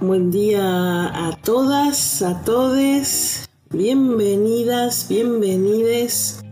Buen 0.00 0.30
día 0.30 1.06
a 1.06 1.38
todas, 1.42 2.20
a 2.20 2.44
todes. 2.44 3.48
Bienvenidas, 3.70 5.06
bienvenides 5.08 6.42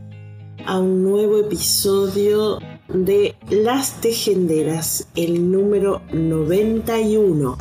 a 0.64 0.78
un 0.78 1.04
nuevo 1.04 1.40
episodio 1.40 2.58
de 2.88 3.34
Las 3.50 4.00
Tejenderas, 4.00 5.08
el 5.14 5.52
número 5.52 6.00
91. 6.14 7.58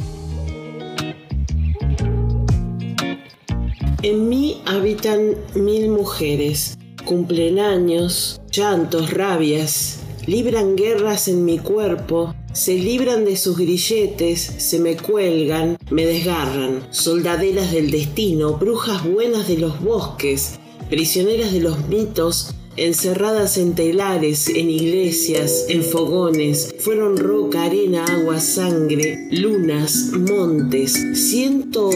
En 4.04 4.30
mí 4.30 4.62
habitan 4.66 5.36
mil 5.54 5.90
mujeres, 5.90 6.78
cumplen 7.04 7.60
años, 7.60 8.40
llantos, 8.50 9.12
rabias, 9.12 10.00
libran 10.28 10.78
guerras 10.78 11.28
en 11.28 11.44
mi 11.44 11.60
cuerpo, 11.60 12.34
se 12.54 12.76
libran 12.76 13.26
de 13.26 13.36
sus 13.36 13.58
grilletes, 13.58 14.42
se 14.42 14.80
me 14.80 14.96
cuelgan, 14.96 15.78
me 15.90 16.06
desgarran, 16.06 16.88
soldaderas 16.92 17.72
del 17.72 17.90
destino, 17.90 18.58
brujas 18.58 19.04
buenas 19.04 19.48
de 19.48 19.58
los 19.58 19.82
bosques, 19.82 20.60
prisioneras 20.90 21.52
de 21.52 21.62
los 21.62 21.88
mitos, 21.88 22.54
encerradas 22.76 23.58
en 23.58 23.74
telares, 23.74 24.50
en 24.50 24.70
iglesias, 24.70 25.66
en 25.70 25.84
fogones, 25.84 26.76
fueron 26.80 27.18
roca, 27.18 27.64
arena, 27.64 28.06
agua, 28.06 28.40
sangre, 28.40 29.28
lunas, 29.32 30.12
montes. 30.14 30.94
Siento 31.14 31.90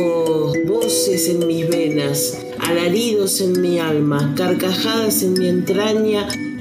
voces 0.68 1.30
en 1.30 1.46
mis 1.48 1.68
venas, 1.68 2.38
alaridos 2.60 3.42
en 3.42 3.62
mi 3.62 3.80
alma, 3.80 4.34
carcajadas 4.36 5.22
en 5.24 5.34
mi 5.34 5.48
entraña 5.48 6.28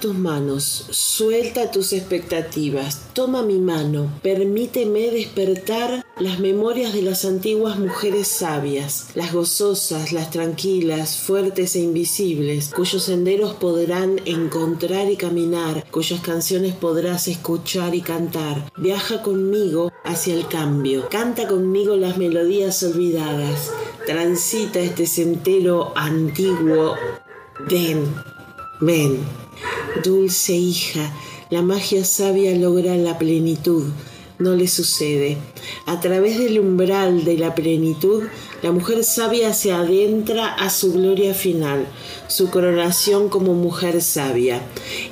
tus 0.00 0.14
manos, 0.14 0.86
suelta 0.90 1.70
tus 1.70 1.92
expectativas, 1.92 3.00
toma 3.12 3.42
mi 3.42 3.58
mano, 3.58 4.10
permíteme 4.22 5.10
despertar 5.10 6.04
las 6.18 6.40
memorias 6.40 6.92
de 6.92 7.02
las 7.02 7.24
antiguas 7.24 7.78
mujeres 7.78 8.28
sabias, 8.28 9.08
las 9.14 9.32
gozosas, 9.32 10.12
las 10.12 10.30
tranquilas, 10.30 11.18
fuertes 11.18 11.76
e 11.76 11.80
invisibles, 11.80 12.70
cuyos 12.74 13.04
senderos 13.04 13.54
podrán 13.54 14.20
encontrar 14.24 15.10
y 15.10 15.16
caminar, 15.16 15.86
cuyas 15.90 16.20
canciones 16.20 16.74
podrás 16.74 17.28
escuchar 17.28 17.94
y 17.94 18.00
cantar. 18.00 18.70
Viaja 18.76 19.22
conmigo 19.22 19.92
hacia 20.04 20.34
el 20.34 20.48
cambio, 20.48 21.08
canta 21.08 21.46
conmigo 21.46 21.96
las 21.96 22.18
melodías 22.18 22.82
olvidadas, 22.82 23.70
transita 24.06 24.80
este 24.80 25.06
sendero 25.06 25.92
antiguo. 25.96 26.94
Ven, 27.68 28.14
ven. 28.80 29.47
Dulce 30.02 30.54
hija, 30.54 31.12
la 31.50 31.62
magia 31.62 32.04
sabia 32.04 32.54
logra 32.54 32.96
la 32.96 33.18
plenitud, 33.18 33.84
no 34.38 34.54
le 34.54 34.68
sucede. 34.68 35.36
A 35.86 36.00
través 36.00 36.38
del 36.38 36.60
umbral 36.60 37.24
de 37.24 37.36
la 37.36 37.54
plenitud, 37.54 38.22
la 38.62 38.70
mujer 38.70 39.02
sabia 39.02 39.52
se 39.52 39.72
adentra 39.72 40.54
a 40.54 40.70
su 40.70 40.92
gloria 40.92 41.34
final, 41.34 41.86
su 42.28 42.48
coronación 42.50 43.28
como 43.28 43.54
mujer 43.54 44.00
sabia. 44.00 44.62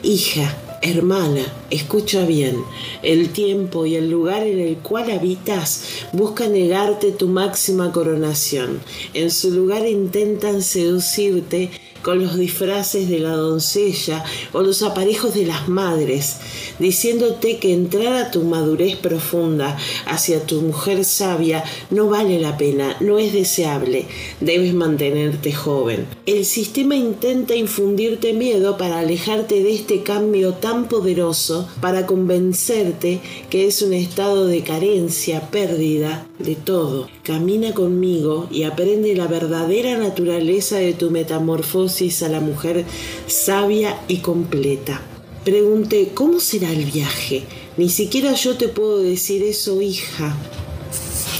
Hija, 0.02 0.56
Hermana, 0.82 1.42
escucha 1.70 2.24
bien, 2.26 2.62
el 3.02 3.30
tiempo 3.30 3.86
y 3.86 3.96
el 3.96 4.08
lugar 4.08 4.46
en 4.46 4.60
el 4.60 4.76
cual 4.76 5.10
habitas 5.10 5.82
buscan 6.12 6.52
negarte 6.52 7.10
tu 7.10 7.28
máxima 7.28 7.90
coronación. 7.90 8.80
En 9.14 9.30
su 9.30 9.50
lugar 9.50 9.86
intentan 9.88 10.62
seducirte 10.62 11.70
con 12.06 12.22
los 12.22 12.38
disfraces 12.38 13.08
de 13.08 13.18
la 13.18 13.32
doncella 13.32 14.22
o 14.52 14.62
los 14.62 14.82
aparejos 14.82 15.34
de 15.34 15.44
las 15.44 15.68
madres, 15.68 16.36
diciéndote 16.78 17.58
que 17.58 17.72
entrar 17.72 18.12
a 18.12 18.30
tu 18.30 18.44
madurez 18.44 18.94
profunda 18.94 19.76
hacia 20.06 20.46
tu 20.46 20.62
mujer 20.62 21.04
sabia 21.04 21.64
no 21.90 22.06
vale 22.06 22.38
la 22.38 22.56
pena, 22.56 22.96
no 23.00 23.18
es 23.18 23.32
deseable, 23.32 24.04
debes 24.40 24.72
mantenerte 24.72 25.52
joven. 25.52 26.06
El 26.26 26.44
sistema 26.44 26.94
intenta 26.94 27.56
infundirte 27.56 28.34
miedo 28.34 28.76
para 28.78 29.00
alejarte 29.00 29.64
de 29.64 29.74
este 29.74 30.04
cambio 30.04 30.52
tan 30.52 30.86
poderoso, 30.86 31.68
para 31.80 32.06
convencerte 32.06 33.20
que 33.50 33.66
es 33.66 33.82
un 33.82 33.92
estado 33.92 34.46
de 34.46 34.62
carencia, 34.62 35.50
pérdida 35.50 36.28
de 36.38 36.54
todo. 36.54 37.08
Camina 37.24 37.72
conmigo 37.72 38.46
y 38.52 38.62
aprende 38.62 39.16
la 39.16 39.26
verdadera 39.26 39.98
naturaleza 39.98 40.76
de 40.76 40.92
tu 40.92 41.10
metamorfosis 41.10 41.95
a 41.96 42.28
la 42.28 42.40
mujer 42.40 42.84
sabia 43.26 43.98
y 44.06 44.18
completa. 44.18 45.00
Pregunté, 45.44 46.10
¿cómo 46.12 46.40
será 46.40 46.70
el 46.70 46.84
viaje? 46.84 47.44
Ni 47.78 47.88
siquiera 47.88 48.34
yo 48.34 48.58
te 48.58 48.68
puedo 48.68 48.98
decir 48.98 49.42
eso, 49.42 49.80
hija. 49.80 50.36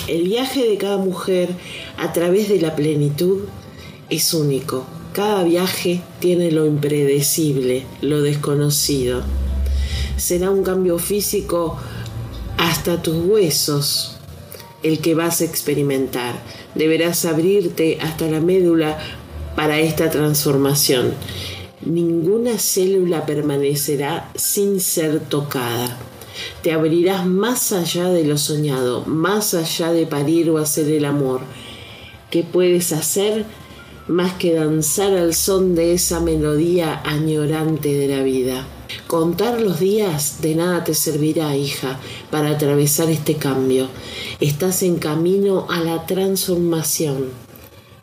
El 0.08 0.22
viaje 0.22 0.66
de 0.66 0.78
cada 0.78 0.96
mujer 0.96 1.50
a 1.98 2.14
través 2.14 2.48
de 2.48 2.58
la 2.58 2.74
plenitud 2.74 3.40
es 4.08 4.32
único. 4.32 4.86
Cada 5.12 5.44
viaje 5.44 6.00
tiene 6.20 6.50
lo 6.50 6.64
impredecible, 6.64 7.84
lo 8.00 8.22
desconocido. 8.22 9.24
Será 10.16 10.50
un 10.50 10.62
cambio 10.62 10.98
físico 10.98 11.76
hasta 12.56 13.02
tus 13.02 13.16
huesos 13.26 14.16
el 14.82 15.00
que 15.00 15.14
vas 15.14 15.42
a 15.42 15.44
experimentar. 15.44 16.42
Deberás 16.74 17.24
abrirte 17.24 17.98
hasta 18.00 18.26
la 18.26 18.40
médula 18.40 18.98
para 19.56 19.80
esta 19.80 20.10
transformación. 20.10 21.14
Ninguna 21.84 22.58
célula 22.58 23.26
permanecerá 23.26 24.30
sin 24.34 24.80
ser 24.80 25.20
tocada. 25.20 25.98
Te 26.62 26.72
abrirás 26.72 27.26
más 27.26 27.72
allá 27.72 28.08
de 28.10 28.24
lo 28.24 28.38
soñado, 28.38 29.04
más 29.06 29.54
allá 29.54 29.92
de 29.92 30.06
parir 30.06 30.50
o 30.50 30.58
hacer 30.58 30.88
el 30.90 31.04
amor. 31.04 31.40
¿Qué 32.30 32.42
puedes 32.42 32.92
hacer 32.92 33.46
más 34.08 34.34
que 34.34 34.52
danzar 34.54 35.14
al 35.14 35.34
son 35.34 35.74
de 35.74 35.94
esa 35.94 36.20
melodía 36.20 37.00
añorante 37.04 37.94
de 37.94 38.08
la 38.08 38.22
vida? 38.22 38.66
Contar 39.06 39.60
los 39.60 39.80
días 39.80 40.42
de 40.42 40.54
nada 40.54 40.84
te 40.84 40.94
servirá, 40.94 41.56
hija, 41.56 41.98
para 42.30 42.50
atravesar 42.50 43.10
este 43.10 43.36
cambio. 43.36 43.88
Estás 44.40 44.82
en 44.82 44.96
camino 44.96 45.66
a 45.70 45.80
la 45.80 46.06
transformación. 46.06 47.45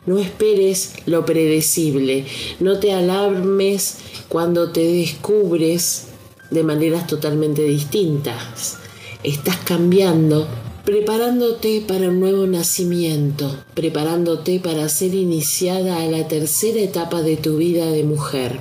No 0.06 0.18
esperes 0.18 0.92
lo 1.06 1.24
predecible, 1.24 2.26
no 2.60 2.78
te 2.78 2.92
alarmes 2.92 3.96
cuando 4.28 4.70
te 4.70 4.86
descubres 4.86 6.08
de 6.50 6.62
maneras 6.62 7.06
totalmente 7.06 7.62
distintas. 7.62 8.76
Estás 9.22 9.56
cambiando, 9.64 10.46
preparándote 10.84 11.82
para 11.88 12.10
un 12.10 12.20
nuevo 12.20 12.46
nacimiento, 12.46 13.56
preparándote 13.72 14.60
para 14.60 14.90
ser 14.90 15.14
iniciada 15.14 15.96
a 16.02 16.06
la 16.06 16.28
tercera 16.28 16.80
etapa 16.80 17.22
de 17.22 17.38
tu 17.38 17.56
vida 17.56 17.86
de 17.86 18.04
mujer. 18.04 18.60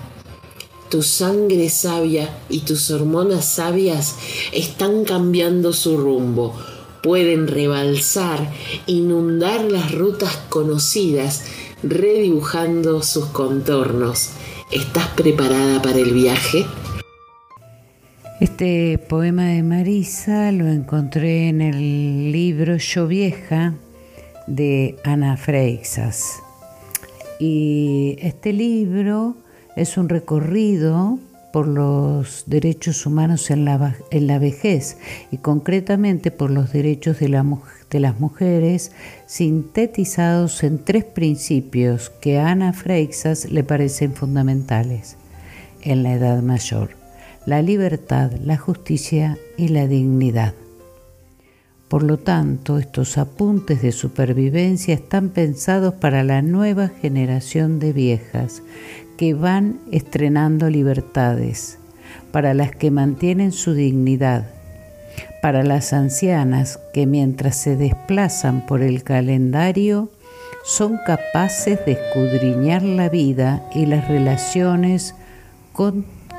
Tu 0.89 1.03
sangre 1.03 1.69
sabia 1.69 2.29
y 2.49 2.59
tus 2.59 2.89
hormonas 2.89 3.43
sabias 3.43 4.15
están 4.53 5.03
cambiando 5.03 5.73
su 5.73 5.97
rumbo 5.97 6.53
pueden 7.03 7.47
rebalsar, 7.47 8.39
inundar 8.87 9.61
las 9.65 9.91
rutas 9.91 10.37
conocidas, 10.49 11.45
redibujando 11.83 13.03
sus 13.03 13.25
contornos. 13.25 14.31
¿Estás 14.71 15.09
preparada 15.09 15.81
para 15.81 15.99
el 15.99 16.13
viaje? 16.13 16.65
Este 18.39 18.97
poema 18.97 19.47
de 19.47 19.63
Marisa 19.63 20.51
lo 20.51 20.67
encontré 20.67 21.49
en 21.49 21.61
el 21.61 22.31
libro 22.31 22.77
Yo 22.77 23.05
Vieja 23.05 23.75
de 24.47 24.95
Ana 25.03 25.37
Freixas. 25.37 26.39
Y 27.39 28.15
este 28.19 28.53
libro 28.53 29.35
es 29.75 29.97
un 29.97 30.07
recorrido 30.07 31.19
por 31.53 31.67
los 31.67 32.45
derechos 32.47 33.05
humanos 33.05 33.51
en 33.51 33.63
la, 33.63 33.95
en 34.09 34.25
la 34.25 34.39
vejez 34.39 34.97
y 35.29 35.37
concretamente 35.37 36.31
por 36.31 36.49
los 36.49 36.73
derechos 36.73 37.19
de, 37.19 37.27
de 37.91 37.99
las 37.99 38.19
mujeres 38.19 38.91
sintetizados 39.27 40.63
en 40.63 40.83
tres 40.83 41.03
principios 41.03 42.09
que 42.09 42.39
a 42.39 42.47
Ana 42.47 42.73
Freixas 42.73 43.51
le 43.51 43.63
parecen 43.63 44.15
fundamentales 44.15 45.15
en 45.83 46.01
la 46.01 46.13
edad 46.13 46.41
mayor, 46.41 46.95
la 47.45 47.61
libertad, 47.61 48.31
la 48.43 48.57
justicia 48.57 49.37
y 49.55 49.67
la 49.67 49.85
dignidad. 49.85 50.55
Por 51.87 52.01
lo 52.01 52.17
tanto, 52.17 52.79
estos 52.79 53.19
apuntes 53.19 53.83
de 53.83 53.91
supervivencia 53.91 54.95
están 54.95 55.29
pensados 55.29 55.93
para 55.93 56.23
la 56.23 56.41
nueva 56.41 56.87
generación 56.87 57.77
de 57.77 57.93
viejas 57.93 58.63
que 59.17 59.33
van 59.33 59.79
estrenando 59.91 60.69
libertades, 60.69 61.77
para 62.31 62.53
las 62.53 62.75
que 62.75 62.91
mantienen 62.91 63.51
su 63.51 63.73
dignidad, 63.73 64.47
para 65.41 65.63
las 65.63 65.93
ancianas 65.93 66.79
que 66.93 67.05
mientras 67.05 67.55
se 67.57 67.75
desplazan 67.75 68.65
por 68.65 68.81
el 68.81 69.03
calendario 69.03 70.09
son 70.63 70.97
capaces 71.05 71.85
de 71.85 71.93
escudriñar 71.93 72.83
la 72.83 73.09
vida 73.09 73.63
y 73.75 73.85
las 73.85 74.07
relaciones 74.07 75.13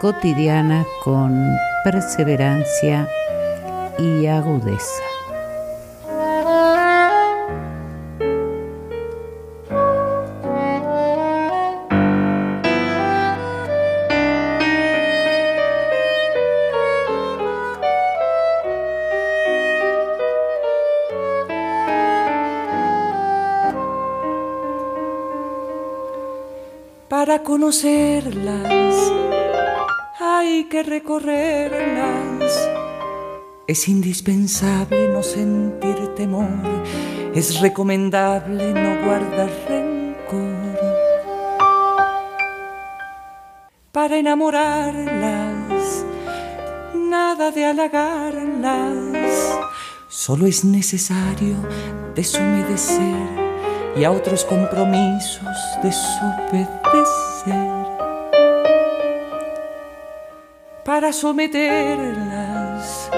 cotidianas 0.00 0.86
con 1.04 1.56
perseverancia 1.84 3.08
y 3.98 4.26
agudeza. 4.26 5.13
Conocerlas 27.44 29.12
hay 30.18 30.64
que 30.64 30.82
recorrerlas. 30.82 32.68
Es 33.66 33.86
indispensable 33.88 35.08
no 35.08 35.22
sentir 35.22 36.14
temor, 36.16 36.48
es 37.34 37.60
recomendable 37.60 38.72
no 38.72 39.06
guardar 39.06 39.50
rencor. 39.68 40.54
Para 43.92 44.16
enamorarlas, 44.18 46.04
nada 46.94 47.50
de 47.50 47.64
halagarlas, 47.66 49.58
solo 50.08 50.46
es 50.46 50.64
necesario 50.64 51.56
deshumedecer 52.14 53.44
y 53.96 54.04
a 54.04 54.10
otros 54.10 54.44
compromisos 54.44 55.56
desobedecer. 55.82 57.33
Para 60.84 61.12
someterlas, 61.12 63.10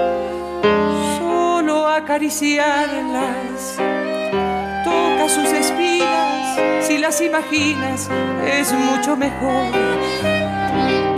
solo 1.18 1.86
acariciarlas, 1.86 3.76
toca 4.84 5.28
sus 5.28 5.52
espinas, 5.52 6.58
si 6.84 6.98
las 6.98 7.20
imaginas 7.20 8.08
es 8.44 8.72
mucho 8.72 9.16
mejor. 9.16 9.70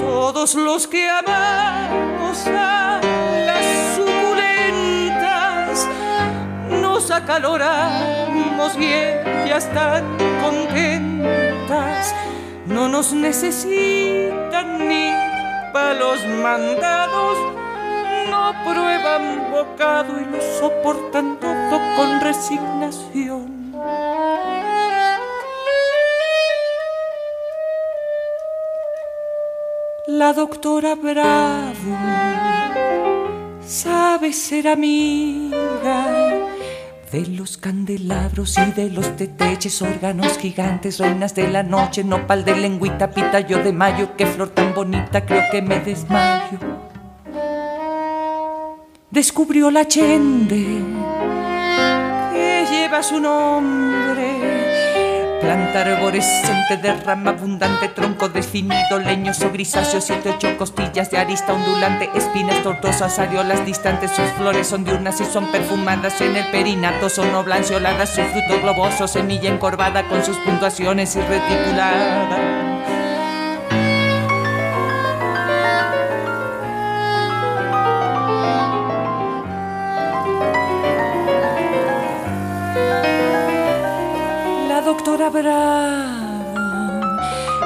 Todos 0.01 0.55
los 0.55 0.87
que 0.87 1.09
amamos 1.09 2.47
a 2.47 3.01
las 3.47 3.97
suculentas 3.97 5.87
nos 6.83 7.11
acaloramos 7.11 8.77
bien 8.77 9.25
ya 9.47 9.57
están 9.57 10.05
contentas, 10.43 12.15
no 12.69 12.89
nos 12.89 13.13
necesitan 13.13 14.89
ni 14.89 15.11
para 15.73 15.95
los 15.95 16.25
mandados, 16.43 17.39
no 18.31 18.53
prueban 18.65 19.51
bocado 19.51 20.21
y 20.21 20.25
lo 20.25 20.41
soportan 20.61 21.39
todo 21.41 21.81
con 21.97 22.21
resignación. 22.21 23.59
La 30.07 30.33
doctora 30.33 30.95
Bravo 30.95 31.97
sabe 33.67 34.33
ser 34.33 34.69
amiga 34.69 36.07
de 37.11 37.27
los 37.27 37.57
candelabros 37.57 38.57
y 38.59 38.73
de 38.73 38.91
los 38.91 39.17
teteches, 39.17 39.81
órganos 39.81 40.37
gigantes, 40.39 40.99
reinas 40.99 41.35
de 41.35 41.49
la 41.49 41.63
noche, 41.63 42.05
nopal 42.05 42.45
de 42.45 42.57
lengüita, 42.57 43.11
yo 43.47 43.63
de 43.63 43.73
mayo, 43.73 44.17
qué 44.17 44.27
flor 44.27 44.51
tan 44.51 44.75
bonita, 44.75 45.25
creo 45.25 45.43
que 45.51 45.63
me 45.63 45.81
desmayo. 45.81 46.59
Descubrió 49.11 49.71
la 49.71 49.89
chende 49.89 50.83
que 52.33 52.67
lleva 52.71 53.03
su 53.03 53.19
nombre 53.19 54.68
Planta 55.49 55.81
arborescente 55.81 56.77
de 56.77 56.93
rama 56.93 57.31
abundante, 57.31 57.89
tronco 57.89 58.29
definido, 58.29 58.99
leñoso 58.99 59.51
grisáceo, 59.51 59.99
siete 59.99 60.29
ocho 60.29 60.55
costillas 60.59 61.11
de 61.11 61.17
arista 61.17 61.55
ondulante, 61.55 62.11
espinas 62.15 62.63
tortuosas, 62.63 63.19
areolas 63.19 63.65
distantes, 63.65 64.11
sus 64.11 64.31
flores 64.33 64.67
son 64.67 64.85
diurnas 64.85 65.23
y 65.23 65.25
son 65.25 65.51
perfumadas 65.51 66.21
en 66.21 66.37
el 66.37 66.45
perinato, 66.51 67.09
son 67.09 67.35
oblancioladas, 67.35 68.11
su 68.11 68.21
fruto 68.25 68.61
globoso, 68.61 69.09
semilla 69.09 69.49
encorvada 69.49 70.07
con 70.07 70.23
sus 70.23 70.37
puntuaciones 70.37 71.17
y. 71.17 72.58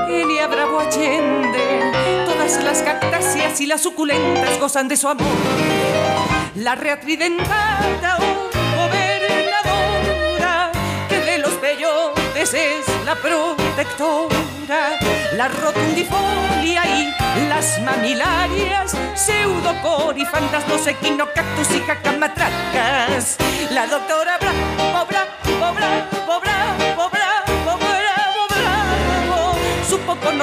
Elia 0.08 0.48
Bravo 0.48 0.80
Allende, 0.80 2.24
todas 2.26 2.60
las 2.64 2.82
cactáceas 2.82 3.60
y 3.60 3.66
las 3.66 3.80
suculentas 3.80 4.58
gozan 4.58 4.88
de 4.88 4.96
su 4.96 5.06
amor. 5.06 5.28
La 6.56 6.74
reatridentada 6.74 8.18
gobernadora, 8.74 10.72
que 11.08 11.20
de 11.20 11.38
los 11.38 11.60
bellotes 11.60 12.52
es 12.52 12.84
la 13.04 13.14
protectora, 13.14 14.98
la 15.36 15.46
rotundifolia 15.46 16.82
y 16.98 17.14
las 17.48 17.80
mamilarias, 17.82 18.96
pseudocor 19.14 20.18
y 20.18 20.26
fantasmos 20.26 20.84
equinocactus 20.88 21.70
y 21.76 21.80
jacamatracas. 21.80 23.36
La 23.70 23.86
doctora 23.86 24.36
Bravo, 24.38 25.06
Bravo, 25.06 25.74
Bravo, 25.74 26.01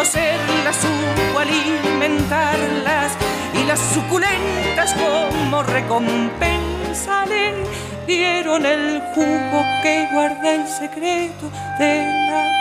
supo 0.10 0.20
conocerlas, 0.20 0.76
supo 0.76 1.40
alimentarlas 1.40 3.14
y 3.54 3.64
las 3.66 3.80
suculentas 3.80 4.94
como 4.96 5.64
recompensa 5.64 7.26
le 7.26 7.54
dieron 8.08 8.66
el 8.66 9.02
jugo 9.14 9.64
que 9.84 10.08
guarda 10.12 10.56
el 10.56 10.68
secreto 10.68 11.52
de 11.78 12.04
la 12.30 12.59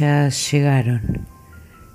ellas 0.00 0.50
llegaron, 0.50 1.26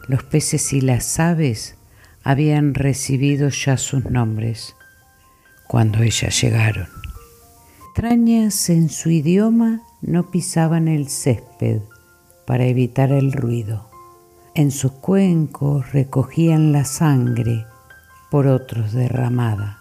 los 0.07 0.21
peces 0.21 0.73
y 0.73 0.81
las 0.81 1.19
aves 1.19 1.75
habían 2.23 2.75
recibido 2.75 3.49
ya 3.49 3.77
sus 3.77 4.05
nombres 4.05 4.75
cuando 5.67 6.03
ellas 6.03 6.39
llegaron. 6.39 6.87
Extrañas 7.89 8.69
en 8.69 8.89
su 8.89 9.09
idioma 9.09 9.81
no 10.01 10.29
pisaban 10.29 10.87
el 10.87 11.09
césped 11.09 11.81
para 12.45 12.65
evitar 12.65 13.11
el 13.11 13.31
ruido. 13.31 13.89
En 14.53 14.69
sus 14.69 14.91
cuencos 14.91 15.91
recogían 15.91 16.71
la 16.71 16.85
sangre 16.85 17.65
por 18.29 18.45
otros 18.45 18.93
derramada. 18.93 19.79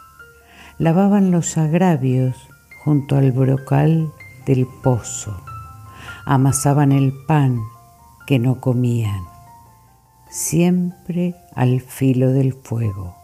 Lavaban 0.79 1.31
los 1.31 1.59
agravios 1.59 2.37
junto 2.85 3.17
al 3.17 3.33
brocal 3.33 4.11
del 4.47 4.67
pozo. 4.83 5.45
Amasaban 6.25 6.91
el 6.91 7.13
pan 7.27 7.61
que 8.27 8.39
no 8.39 8.61
comían, 8.61 9.23
siempre 10.29 11.35
al 11.55 11.81
filo 11.81 12.31
del 12.31 12.55
fuego. 12.55 13.15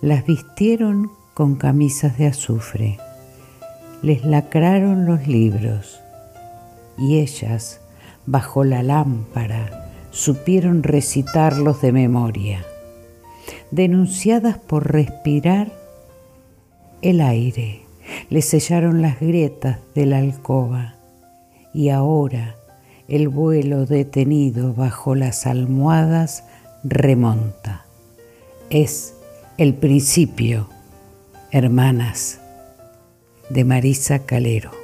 Las 0.00 0.26
vistieron 0.26 1.10
con 1.34 1.56
camisas 1.56 2.18
de 2.18 2.26
azufre, 2.26 2.98
les 4.02 4.24
lacraron 4.24 5.06
los 5.06 5.26
libros 5.26 6.00
y 6.98 7.18
ellas, 7.18 7.80
bajo 8.26 8.64
la 8.64 8.82
lámpara, 8.82 9.90
supieron 10.10 10.82
recitarlos 10.82 11.80
de 11.80 11.92
memoria. 11.92 12.64
Denunciadas 13.70 14.58
por 14.58 14.92
respirar 14.92 15.72
el 17.02 17.20
aire, 17.20 17.82
les 18.30 18.44
sellaron 18.44 19.02
las 19.02 19.20
grietas 19.20 19.78
de 19.94 20.06
la 20.06 20.18
alcoba 20.18 20.94
y 21.72 21.88
ahora, 21.88 22.56
el 23.08 23.28
vuelo 23.28 23.86
detenido 23.86 24.74
bajo 24.74 25.14
las 25.14 25.46
almohadas 25.46 26.44
remonta. 26.82 27.84
Es 28.70 29.14
el 29.58 29.74
principio, 29.74 30.68
hermanas, 31.50 32.40
de 33.50 33.64
Marisa 33.64 34.20
Calero. 34.20 34.83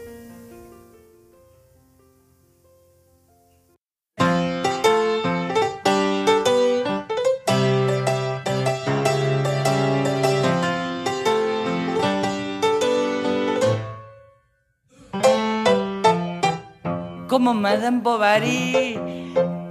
Como 17.30 17.54
Madame 17.54 18.00
Bovary. 18.02 18.98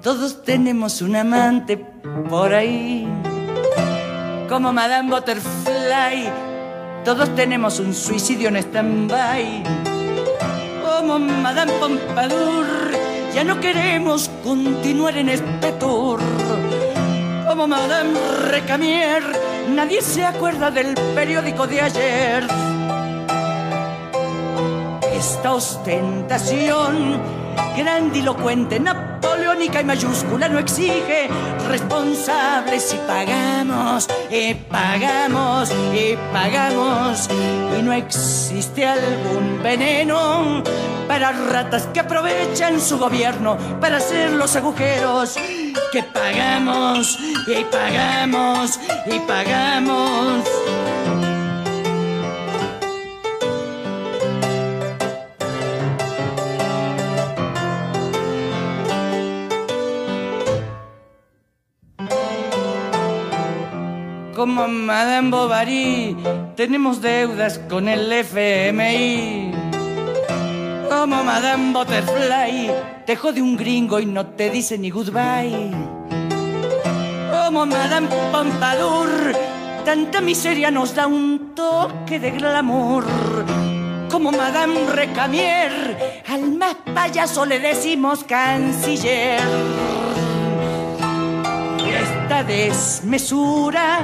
Todos 0.01 0.43
tenemos 0.43 1.01
un 1.01 1.17
amante 1.17 1.75
por 2.29 2.53
ahí. 2.53 3.05
Como 4.47 4.71
Madame 4.71 5.09
Butterfly, 5.09 6.31
todos 7.03 7.35
tenemos 7.35 7.81
un 7.81 7.93
suicidio 7.93 8.47
en 8.47 8.55
stand-by. 8.55 9.63
Como 10.85 11.19
Madame 11.19 11.73
Pompadour, 11.81 12.65
ya 13.35 13.43
no 13.43 13.59
queremos 13.59 14.31
continuar 14.41 15.17
en 15.17 15.27
este 15.27 15.73
tour. 15.73 16.21
Como 17.45 17.67
Madame 17.67 18.17
Recamier, 18.51 19.21
nadie 19.75 20.01
se 20.01 20.23
acuerda 20.23 20.71
del 20.71 20.93
periódico 21.13 21.67
de 21.67 21.81
ayer. 21.81 22.47
Esta 25.11 25.51
ostentación 25.51 27.38
grandilocuente, 27.77 28.79
napoleónica 28.79 29.82
y 29.82 29.84
mayúscula 29.84 30.50
no 30.50 30.60
exige 30.60 31.29
responsables 31.68 32.94
y 32.94 32.98
pagamos, 33.08 34.08
y 34.29 34.53
pagamos, 34.53 35.72
y 35.94 36.18
pagamos. 36.34 37.29
Y 37.77 37.82
no 37.82 37.94
existe 37.94 38.86
algún 38.86 39.62
veneno 39.63 40.63
para 41.08 41.32
ratas 41.32 41.88
que 41.94 42.01
aprovechan 42.01 42.79
su 42.79 42.98
gobierno 42.98 43.58
para 43.82 43.98
hacer 43.98 44.32
los 44.32 44.56
agujeros 44.56 45.36
que 45.91 46.03
pagamos, 46.03 47.18
y 47.48 47.63
pagamos, 47.65 48.79
y 49.06 49.20
pagamos. 49.20 50.78
Como 64.39 64.69
Madame 64.69 65.31
Bovary, 65.31 66.15
tenemos 66.55 67.01
deudas 67.01 67.60
con 67.69 67.89
el 67.89 68.10
FMI. 68.10 69.51
como 70.89 71.25
Madame 71.25 71.74
Butterfly, 71.74 72.72
te 73.05 73.17
jode 73.17 73.41
un 73.41 73.58
gringo 73.58 74.00
y 74.00 74.05
no 74.05 74.27
te 74.27 74.50
dice 74.50 74.77
ni 74.77 74.91
goodbye. 74.91 75.72
Como 77.34 77.65
Madame 77.65 78.08
Pompadour, 78.31 79.10
tanta 79.84 80.22
miseria 80.22 80.72
nos 80.72 80.96
da 80.96 81.05
un 81.05 81.53
toque 81.53 82.17
de 82.17 82.31
glamour. 82.31 83.03
Como 84.10 84.31
Madame 84.31 84.86
Recamier, 84.89 86.24
al 86.29 86.53
más 86.53 86.77
payaso 86.96 87.46
le 87.46 87.60
decimos 87.60 88.24
canciller. 88.24 89.41
Desmesura 92.29 94.00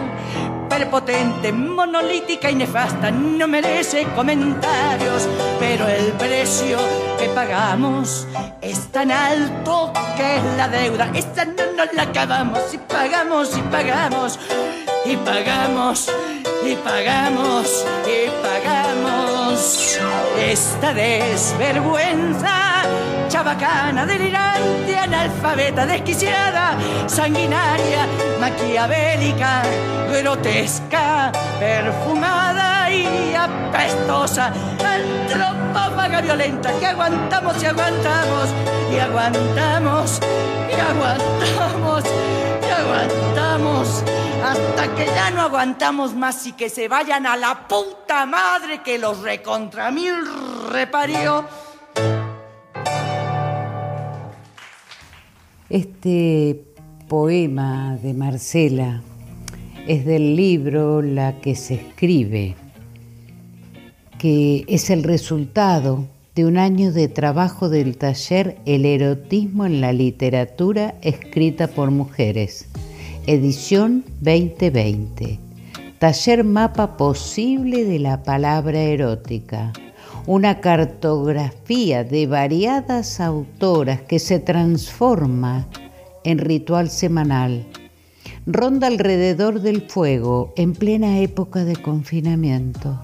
prepotente, 0.67 1.53
monolítica 1.53 2.49
y 2.49 2.55
nefasta, 2.55 3.09
no 3.11 3.47
merece 3.47 4.05
comentarios, 4.15 5.29
pero 5.59 5.87
el 5.87 6.11
precio 6.13 6.77
que 7.17 7.29
pagamos 7.29 8.27
es 8.61 8.91
tan 8.91 9.11
alto 9.11 9.93
que 10.17 10.37
es 10.37 10.43
la 10.57 10.67
deuda. 10.67 11.11
Esta 11.13 11.45
no 11.45 11.71
nos 11.77 11.93
la 11.93 12.03
acabamos 12.03 12.73
y 12.73 12.77
pagamos 12.79 13.55
y 13.57 13.61
pagamos 13.61 14.39
y 15.05 15.15
pagamos 15.17 16.11
y 16.65 16.75
pagamos 16.75 17.85
y 18.05 18.29
pagamos 18.43 19.99
esta 20.39 20.93
desvergüenza 20.93 22.83
chabacana, 23.35 24.05
delirante, 24.05 24.97
analfabeta, 24.97 25.85
desquiciada, 25.85 26.77
sanguinaria, 27.05 28.07
maquiavélica, 28.39 29.61
grotesca, 30.09 31.33
perfumada 31.59 32.89
y 32.89 33.35
apestosa, 33.35 34.53
antropófaga 34.79 36.21
violenta 36.21 36.71
que 36.79 36.85
aguantamos 36.85 37.61
y 37.61 37.65
aguantamos 37.65 38.49
y 38.89 38.99
aguantamos 38.99 40.19
y 40.69 40.79
aguantamos 40.79 42.03
y 42.65 42.71
aguantamos 42.71 44.03
hasta 44.45 44.95
que 44.95 45.05
ya 45.07 45.31
no 45.31 45.41
aguantamos 45.41 46.13
más 46.13 46.47
y 46.47 46.53
que 46.53 46.69
se 46.69 46.87
vayan 46.87 47.25
a 47.25 47.35
la 47.35 47.67
puta 47.67 48.25
madre 48.25 48.81
que 48.81 48.97
los 48.97 49.19
recontra 49.23 49.91
mil 49.91 50.15
reparió. 50.71 51.64
Este 55.75 56.63
poema 57.09 57.99
de 58.01 58.13
Marcela. 58.13 59.03
Es 59.85 60.05
del 60.05 60.37
libro 60.37 61.01
La 61.01 61.41
que 61.41 61.55
se 61.55 61.73
escribe, 61.73 62.55
que 64.17 64.63
es 64.69 64.89
el 64.89 65.03
resultado 65.03 66.07
de 66.33 66.45
un 66.45 66.57
año 66.57 66.93
de 66.93 67.09
trabajo 67.09 67.67
del 67.67 67.97
taller 67.97 68.57
El 68.65 68.85
erotismo 68.85 69.65
en 69.65 69.81
la 69.81 69.91
literatura 69.91 70.95
escrita 71.01 71.67
por 71.67 71.91
mujeres, 71.91 72.69
edición 73.27 74.05
2020, 74.21 75.39
taller 75.99 76.45
mapa 76.45 76.95
posible 76.95 77.83
de 77.83 77.99
la 77.99 78.23
palabra 78.23 78.79
erótica 78.79 79.73
una 80.27 80.59
cartografía 80.59 82.03
de 82.03 82.25
variadas 82.25 83.19
autoras 83.19 84.01
que 84.01 84.17
se 84.17 84.39
transforma 84.39 85.67
en 86.23 86.39
ritual 86.39 86.89
semanal. 86.89 87.67
Ronda 88.47 88.87
alrededor 88.87 89.61
del 89.61 89.81
fuego 89.81 90.53
en 90.55 90.73
plena 90.73 91.19
época 91.19 91.63
de 91.63 91.75
confinamiento. 91.75 92.99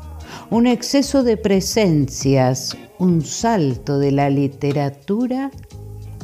Un 0.50 0.66
exceso 0.66 1.24
de 1.24 1.38
presencias, 1.38 2.76
un 2.98 3.22
salto 3.24 4.00
de 4.00 4.12
la 4.12 4.30
literatura 4.30 5.52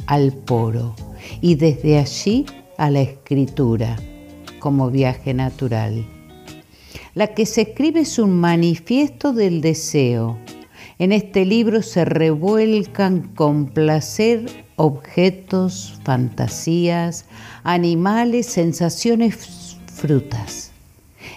al 0.06 0.32
poro 0.32 0.94
y 1.40 1.54
desde 1.54 1.98
allí 1.98 2.46
a 2.76 2.90
la 2.90 3.02
escritura 3.02 3.96
como 4.58 4.90
viaje 4.90 5.34
natural. 5.34 6.06
La 7.14 7.28
que 7.28 7.46
se 7.46 7.62
escribe 7.62 8.00
es 8.00 8.18
un 8.18 8.38
manifiesto 8.38 9.32
del 9.32 9.60
deseo, 9.60 10.38
en 10.98 11.12
este 11.12 11.44
libro 11.44 11.82
se 11.82 12.04
revuelcan 12.04 13.30
con 13.34 13.66
placer 13.66 14.66
objetos, 14.76 15.98
fantasías, 16.04 17.24
animales, 17.62 18.46
sensaciones, 18.46 19.76
frutas. 19.86 20.72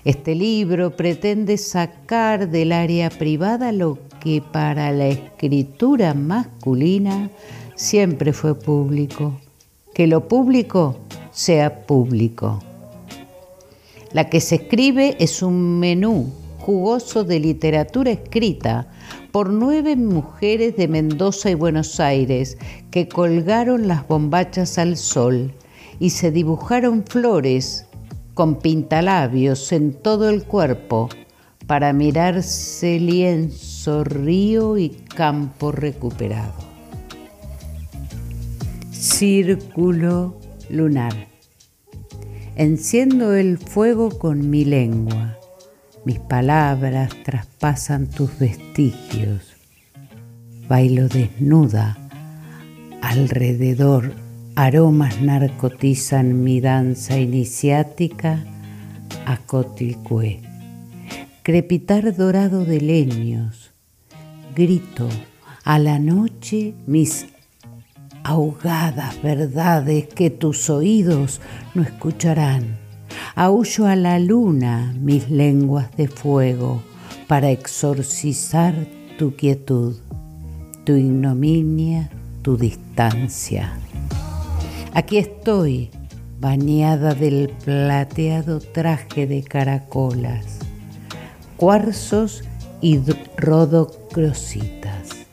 Este 0.03 0.33
libro 0.33 0.95
pretende 0.95 1.57
sacar 1.57 2.49
del 2.49 2.71
área 2.71 3.09
privada 3.09 3.71
lo 3.71 3.99
que 4.19 4.41
para 4.41 4.91
la 4.91 5.07
escritura 5.07 6.13
masculina 6.13 7.29
siempre 7.75 8.33
fue 8.33 8.57
público, 8.57 9.39
que 9.93 10.07
lo 10.07 10.27
público 10.27 10.97
sea 11.31 11.85
público. 11.85 12.63
La 14.11 14.29
que 14.29 14.41
se 14.41 14.55
escribe 14.55 15.15
es 15.19 15.41
un 15.41 15.79
menú 15.79 16.31
jugoso 16.59 17.23
de 17.23 17.39
literatura 17.39 18.11
escrita 18.11 18.87
por 19.31 19.49
nueve 19.49 19.95
mujeres 19.95 20.75
de 20.75 20.87
Mendoza 20.87 21.49
y 21.49 21.55
Buenos 21.55 21.99
Aires 21.99 22.57
que 22.91 23.07
colgaron 23.07 23.87
las 23.87 24.07
bombachas 24.07 24.77
al 24.77 24.97
sol 24.97 25.53
y 25.99 26.09
se 26.09 26.31
dibujaron 26.31 27.05
flores 27.05 27.85
con 28.33 28.59
pintalabios 28.59 29.71
en 29.71 29.93
todo 29.93 30.29
el 30.29 30.43
cuerpo 30.43 31.09
para 31.65 31.93
mirarse 31.93 32.99
lienzo, 32.99 34.03
río 34.03 34.77
y 34.77 34.89
campo 34.89 35.71
recuperado. 35.71 36.53
Círculo 38.91 40.35
lunar. 40.69 41.27
Enciendo 42.55 43.33
el 43.33 43.57
fuego 43.57 44.09
con 44.09 44.49
mi 44.49 44.65
lengua 44.65 45.37
mis 46.05 46.19
palabras 46.19 47.11
traspasan 47.23 48.07
tus 48.07 48.37
vestigios. 48.39 49.53
Bailo 50.67 51.07
desnuda. 51.07 51.97
Alrededor 53.01 54.13
aromas 54.55 55.21
narcotizan 55.21 56.43
mi 56.43 56.59
danza 56.61 57.19
iniciática 57.19 58.43
a 59.25 59.37
Cotilcué. 59.37 60.41
Crepitar 61.43 62.15
dorado 62.15 62.65
de 62.65 62.81
leños. 62.81 63.71
Grito 64.55 65.07
a 65.63 65.79
la 65.79 65.99
noche 65.99 66.73
mis 66.87 67.27
ahogadas 68.23 69.21
verdades 69.21 70.07
que 70.07 70.29
tus 70.29 70.69
oídos 70.69 71.41
no 71.73 71.83
escucharán 71.83 72.80
Aullo 73.35 73.87
a 73.87 73.95
la 73.95 74.19
luna 74.19 74.93
mis 74.99 75.29
lenguas 75.29 75.95
de 75.95 76.07
fuego 76.07 76.81
para 77.27 77.49
exorcizar 77.49 78.75
tu 79.17 79.35
quietud, 79.35 79.95
tu 80.83 80.93
ignominia, 80.93 82.09
tu 82.41 82.57
distancia. 82.57 83.71
Aquí 84.93 85.17
estoy, 85.17 85.91
bañada 86.41 87.13
del 87.13 87.49
plateado 87.63 88.59
traje 88.59 89.27
de 89.27 89.43
caracolas, 89.43 90.59
cuarzos 91.55 92.43
y 92.81 92.99
rodocrositas. 93.37 95.25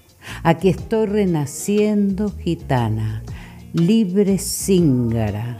Aquí 0.45 0.69
estoy 0.69 1.07
renaciendo 1.07 2.31
gitana, 2.31 3.25
libre 3.73 4.39
cíngara, 4.39 5.59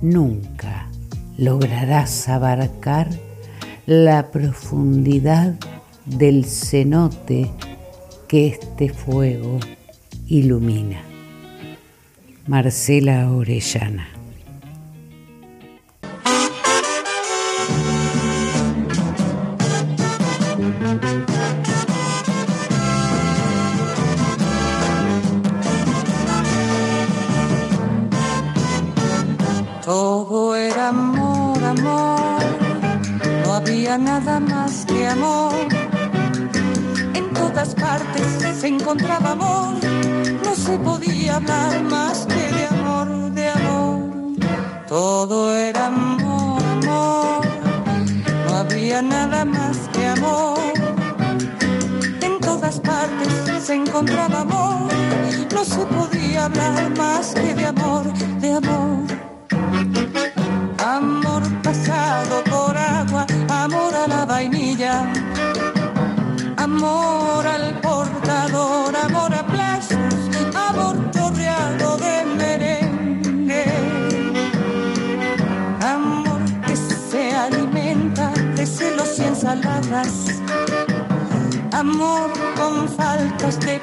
nunca 0.00 0.91
lograrás 1.42 2.28
abarcar 2.28 3.08
la 3.84 4.30
profundidad 4.30 5.54
del 6.06 6.44
cenote 6.44 7.50
que 8.28 8.46
este 8.46 8.90
fuego 8.90 9.58
ilumina. 10.28 11.02
Marcela 12.46 13.32
Orellana 13.32 14.11
nada 33.98 34.40
más 34.40 34.84
que 34.86 35.06
amor. 35.06 35.54
En 37.14 37.32
todas 37.32 37.74
partes 37.74 38.56
se 38.60 38.68
encontraba 38.68 39.32
amor, 39.32 39.74
no 40.44 40.54
se 40.54 40.78
podía 40.78 41.36
hablar 41.36 41.82
más 41.82 42.26
que 42.26 42.52
de 42.56 42.66
amor, 42.66 43.08
de 43.32 43.48
amor. 43.48 44.10
Todo 44.88 45.56
era 45.56 45.86
amor, 45.86 46.62
amor, 46.62 47.46
no 48.46 48.56
había 48.56 49.02
nada 49.02 49.44
más 49.44 49.76
que 49.92 50.06
amor. 50.06 50.58
En 52.20 52.38
todas 52.40 52.80
partes 52.80 53.32
se 53.64 53.74
encontraba 53.74 54.40
amor, 54.40 54.92
no 55.52 55.64
se 55.64 55.84
podía 55.86 56.46
hablar 56.46 56.96
más 56.96 57.34
que 57.34 57.54
de 57.54 57.66
amor, 57.66 58.04
de. 58.40 58.52
Amor 58.52 59.31
amor 81.72 82.32
con 82.56 82.88
faltas 82.88 83.60
de 83.60 83.78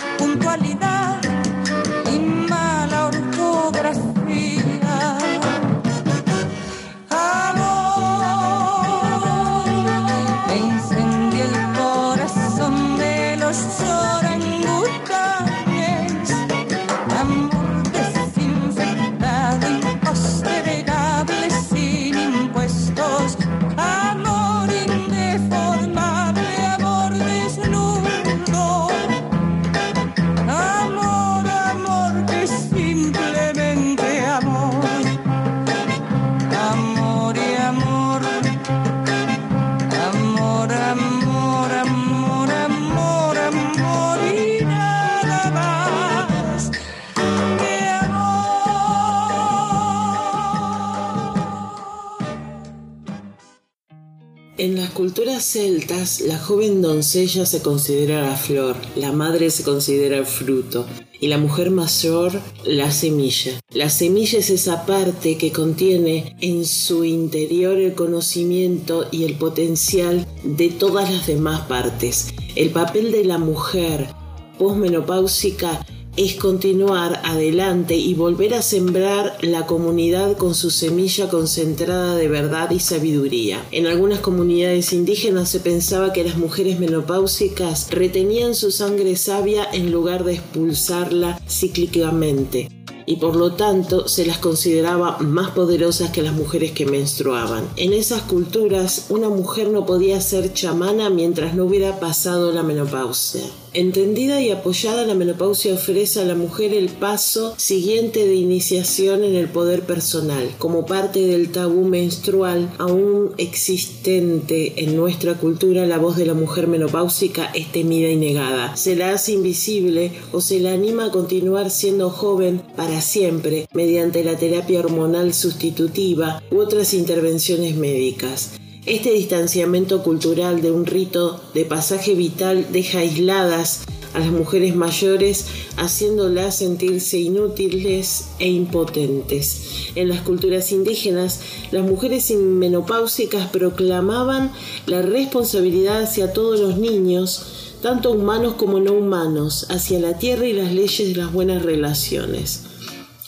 la 56.29 56.37
joven 56.37 56.83
doncella 56.83 57.43
se 57.43 57.63
considera 57.63 58.21
la 58.21 58.35
flor, 58.35 58.75
la 58.95 59.11
madre 59.11 59.49
se 59.49 59.63
considera 59.63 60.15
el 60.15 60.27
fruto 60.27 60.85
y 61.19 61.27
la 61.27 61.39
mujer 61.39 61.71
mayor 61.71 62.39
la 62.65 62.91
semilla. 62.91 63.53
La 63.73 63.89
semilla 63.89 64.37
es 64.37 64.51
esa 64.51 64.85
parte 64.85 65.39
que 65.39 65.51
contiene 65.51 66.35
en 66.39 66.65
su 66.65 67.03
interior 67.03 67.79
el 67.79 67.95
conocimiento 67.95 69.07
y 69.09 69.23
el 69.23 69.39
potencial 69.39 70.27
de 70.43 70.69
todas 70.69 71.11
las 71.11 71.25
demás 71.25 71.61
partes. 71.61 72.27
El 72.55 72.69
papel 72.69 73.11
de 73.11 73.25
la 73.25 73.39
mujer 73.39 74.13
posmenopáusica 74.59 75.83
es 76.19 76.35
continuar 76.35 77.21
adelante 77.23 77.95
y 77.95 78.13
volver 78.13 78.53
a 78.53 78.61
sembrar 78.61 79.37
la 79.39 79.65
comunidad 79.65 80.35
con 80.35 80.53
su 80.53 80.69
semilla 80.69 81.29
concentrada 81.29 82.17
de 82.17 82.27
verdad 82.27 82.71
y 82.71 82.81
sabiduría. 82.81 83.65
En 83.71 83.87
algunas 83.87 84.19
comunidades 84.19 84.91
indígenas 84.91 85.47
se 85.47 85.61
pensaba 85.61 86.11
que 86.11 86.25
las 86.25 86.37
mujeres 86.37 86.77
menopáusicas 86.77 87.89
retenían 87.89 88.53
su 88.53 88.69
sangre 88.69 89.15
sabia 89.15 89.65
en 89.71 89.93
lugar 89.93 90.25
de 90.25 90.33
expulsarla 90.33 91.39
cíclicamente 91.47 92.67
y 93.09 93.15
por 93.15 93.35
lo 93.35 93.53
tanto 93.53 94.07
se 94.07 94.23
las 94.23 94.37
consideraba 94.37 95.17
más 95.17 95.49
poderosas 95.49 96.11
que 96.11 96.21
las 96.21 96.33
mujeres 96.33 96.73
que 96.73 96.85
menstruaban. 96.85 97.67
En 97.75 97.91
esas 97.91 98.21
culturas 98.21 99.07
una 99.09 99.29
mujer 99.29 99.69
no 99.69 99.85
podía 99.85 100.21
ser 100.21 100.53
chamana 100.53 101.09
mientras 101.09 101.55
no 101.55 101.63
hubiera 101.65 101.99
pasado 101.99 102.51
la 102.51 102.61
menopausia. 102.61 103.41
Entendida 103.73 104.41
y 104.41 104.49
apoyada, 104.49 105.05
la 105.05 105.13
menopausia 105.13 105.75
ofrece 105.75 106.19
a 106.21 106.25
la 106.25 106.33
mujer 106.33 106.73
el 106.73 106.89
paso 106.89 107.53
siguiente 107.57 108.25
de 108.25 108.33
iniciación 108.33 109.23
en 109.23 109.35
el 109.35 109.47
poder 109.47 109.83
personal, 109.83 110.49
como 110.57 110.87
parte 110.87 111.19
del 111.27 111.51
tabú 111.51 111.85
menstrual 111.85 112.73
aún 112.79 113.31
existente 113.37 114.83
en 114.83 114.95
nuestra 114.95 115.35
cultura. 115.35 115.85
La 115.85 115.99
voz 115.99 116.17
de 116.17 116.25
la 116.25 116.33
mujer 116.33 116.67
menopáusica 116.67 117.45
es 117.53 117.71
temida 117.71 118.09
y 118.09 118.15
negada. 118.15 118.75
Se 118.75 118.95
la 118.95 119.11
hace 119.11 119.33
invisible 119.33 120.13
o 120.31 120.41
se 120.41 120.59
la 120.59 120.73
anima 120.73 121.05
a 121.05 121.11
continuar 121.11 121.69
siendo 121.69 122.09
joven 122.09 122.63
para 122.75 123.01
siempre 123.01 123.67
mediante 123.73 124.23
la 124.23 124.35
terapia 124.35 124.79
hormonal 124.79 125.31
sustitutiva 125.35 126.41
u 126.49 126.57
otras 126.57 126.95
intervenciones 126.95 127.75
médicas. 127.75 128.59
Este 128.89 129.11
distanciamiento 129.11 130.01
cultural 130.01 130.63
de 130.63 130.71
un 130.71 130.87
rito 130.87 131.39
de 131.53 131.63
pasaje 131.63 132.15
vital 132.15 132.71
deja 132.71 133.01
aisladas 133.01 133.81
a 134.15 134.19
las 134.19 134.31
mujeres 134.31 134.75
mayores, 134.75 135.45
haciéndolas 135.77 136.57
sentirse 136.57 137.19
inútiles 137.19 138.29
e 138.39 138.49
impotentes. 138.49 139.91
En 139.93 140.09
las 140.09 140.21
culturas 140.21 140.71
indígenas, 140.71 141.39
las 141.69 141.85
mujeres 141.85 142.31
menopáusicas 142.31 143.49
proclamaban 143.49 144.51
la 144.87 145.03
responsabilidad 145.03 146.01
hacia 146.01 146.33
todos 146.33 146.59
los 146.59 146.79
niños, 146.79 147.75
tanto 147.83 148.09
humanos 148.09 148.55
como 148.55 148.79
no 148.79 148.93
humanos, 148.93 149.67
hacia 149.69 149.99
la 149.99 150.17
tierra 150.17 150.47
y 150.47 150.53
las 150.53 150.73
leyes 150.73 151.09
de 151.09 151.15
las 151.15 151.31
buenas 151.31 151.61
relaciones. 151.61 152.68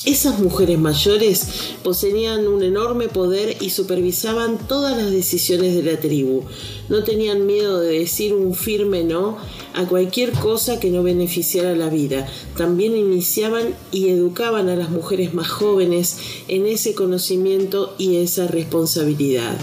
Esas 0.04 0.40
mujeres 0.40 0.80
mayores 0.80 1.46
poseían 1.84 2.48
un 2.48 2.64
enorme 2.64 3.08
poder 3.08 3.58
y 3.62 3.70
supervisaban 3.70 4.58
todas 4.68 4.98
las 4.98 5.12
decisiones 5.12 5.76
de 5.76 5.84
la 5.84 6.00
tribu. 6.00 6.42
No 6.90 7.04
tenían 7.04 7.46
miedo 7.46 7.80
de 7.80 8.00
decir 8.00 8.34
un 8.34 8.56
firme 8.56 9.04
no 9.04 9.38
a 9.76 9.86
cualquier 9.86 10.32
cosa 10.32 10.80
que 10.80 10.90
no 10.90 11.04
beneficiara 11.04 11.76
la 11.76 11.90
vida. 11.90 12.28
También 12.58 12.98
iniciaban 12.98 13.76
y 13.92 14.10
educaban 14.10 14.70
a 14.70 14.76
las 14.76 14.90
mujeres 14.90 15.36
más 15.36 15.50
jóvenes 15.50 16.18
en 16.48 16.66
ese 16.66 16.96
conocimiento 16.96 17.94
y 18.00 18.16
esa 18.18 18.48
responsabilidad. 18.48 19.56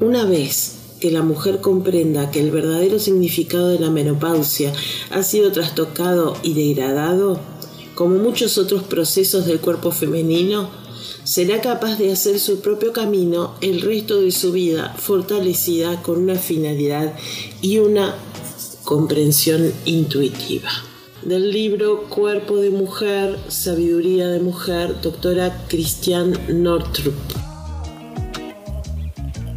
Una 0.00 0.26
vez 0.26 0.76
que 1.00 1.10
la 1.10 1.22
mujer 1.22 1.60
comprenda 1.60 2.30
que 2.30 2.40
el 2.40 2.50
verdadero 2.50 2.98
significado 2.98 3.68
de 3.68 3.78
la 3.78 3.90
menopausia 3.90 4.72
ha 5.10 5.22
sido 5.22 5.52
trastocado 5.52 6.36
y 6.42 6.52
degradado, 6.52 7.40
como 7.96 8.18
muchos 8.18 8.58
otros 8.58 8.84
procesos 8.84 9.46
del 9.46 9.58
cuerpo 9.58 9.90
femenino, 9.90 10.68
será 11.24 11.62
capaz 11.62 11.96
de 11.96 12.12
hacer 12.12 12.38
su 12.38 12.60
propio 12.60 12.92
camino 12.92 13.54
el 13.62 13.80
resto 13.80 14.20
de 14.20 14.30
su 14.30 14.52
vida 14.52 14.94
fortalecida 14.98 16.02
con 16.02 16.18
una 16.22 16.36
finalidad 16.36 17.14
y 17.62 17.78
una 17.78 18.14
comprensión 18.84 19.72
intuitiva. 19.86 20.68
Del 21.24 21.50
libro 21.50 22.02
Cuerpo 22.08 22.58
de 22.58 22.70
Mujer, 22.70 23.38
Sabiduría 23.48 24.28
de 24.28 24.40
Mujer, 24.40 25.00
doctora 25.00 25.64
Christian 25.66 26.38
Nortrup. 26.48 27.14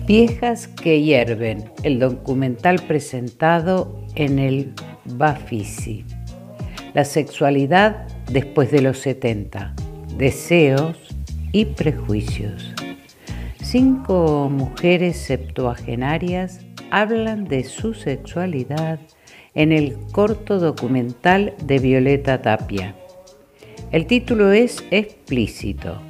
Viejas 0.08 0.68
que 0.68 1.04
hierven, 1.04 1.72
el 1.84 2.00
documental 2.00 2.84
presentado 2.88 4.02
en 4.16 4.40
el 4.40 4.74
Bafisi. 5.06 6.06
La 6.94 7.06
sexualidad 7.06 8.08
después 8.32 8.72
de 8.72 8.82
los 8.82 8.98
70, 8.98 9.76
deseos 10.18 10.98
y 11.52 11.66
prejuicios. 11.66 12.74
Cinco 13.62 14.50
mujeres 14.52 15.18
septuagenarias 15.18 16.66
hablan 16.90 17.46
de 17.46 17.64
su 17.64 17.94
sexualidad 17.94 19.00
en 19.54 19.72
el 19.72 19.98
corto 20.12 20.58
documental 20.58 21.54
de 21.64 21.78
Violeta 21.78 22.42
Tapia. 22.42 22.96
El 23.92 24.08
título 24.08 24.52
es 24.52 24.84
explícito. 24.90 26.02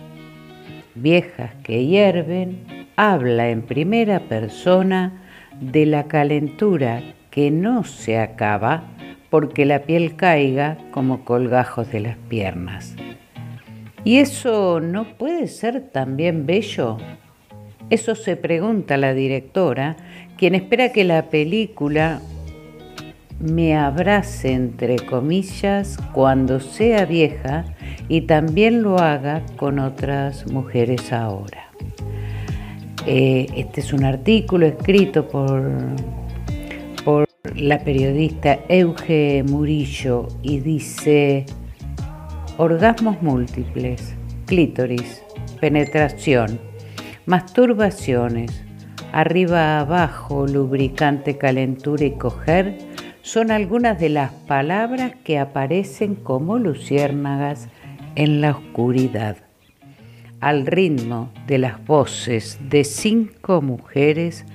Viejas 0.95 1.55
que 1.61 1.85
hierven 1.85 2.87
habla 2.95 3.49
en 3.49 3.63
primera 3.63 4.21
persona 4.29 5.23
de 5.59 5.85
la 5.85 6.07
calentura 6.07 7.03
que 7.31 7.51
no 7.51 7.83
se 7.83 8.17
acaba 8.17 8.83
porque 9.29 9.65
la 9.65 9.83
piel 9.83 10.15
caiga 10.15 10.77
como 10.91 11.23
colgajos 11.25 11.91
de 11.91 11.99
las 11.99 12.17
piernas. 12.17 12.95
¿Y 14.03 14.17
eso 14.17 14.79
no 14.79 15.17
puede 15.17 15.47
ser 15.47 15.81
también 15.81 16.45
bello? 16.45 16.97
Eso 17.89 18.15
se 18.15 18.35
pregunta 18.35 18.97
la 18.97 19.13
directora, 19.13 19.97
quien 20.37 20.55
espera 20.55 20.91
que 20.91 21.03
la 21.03 21.29
película 21.29 22.21
me 23.39 23.75
abrace 23.75 24.51
entre 24.51 24.97
comillas 24.97 25.97
cuando 26.13 26.59
sea 26.59 27.05
vieja 27.05 27.65
y 28.07 28.21
también 28.21 28.83
lo 28.83 28.99
haga 28.99 29.43
con 29.55 29.79
otras 29.79 30.51
mujeres 30.51 31.11
ahora. 31.13 31.71
Eh, 33.05 33.47
este 33.55 33.81
es 33.81 33.93
un 33.93 34.03
artículo 34.03 34.65
escrito 34.65 35.27
por, 35.27 35.61
por 35.61 36.18
la 37.55 37.79
periodista 37.79 38.59
Euge 38.67 39.43
Murillo 39.47 40.27
y 40.41 40.59
dice, 40.59 41.45
orgasmos 42.57 43.21
múltiples, 43.21 44.13
clítoris, 44.45 45.23
penetración, 45.61 46.59
masturbaciones, 47.25 48.63
arriba 49.13 49.79
abajo, 49.79 50.47
lubricante, 50.47 51.37
calentura 51.37 52.03
y 52.05 52.11
coger, 52.11 52.77
son 53.21 53.51
algunas 53.51 53.99
de 53.99 54.09
las 54.09 54.31
palabras 54.31 55.13
que 55.23 55.39
aparecen 55.39 56.15
como 56.15 56.57
luciérnagas 56.57 57.69
en 58.15 58.41
la 58.41 58.51
oscuridad. 58.51 59.37
Al 60.41 60.65
ritmo 60.65 61.31
de 61.47 61.57
las 61.57 61.85
voces 61.85 62.59
de 62.69 62.83
cinco 62.83 63.61
mujeres 63.61 64.45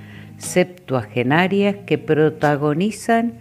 septuagenarias 0.44 1.76
que 1.86 1.98
protagonizan 1.98 3.34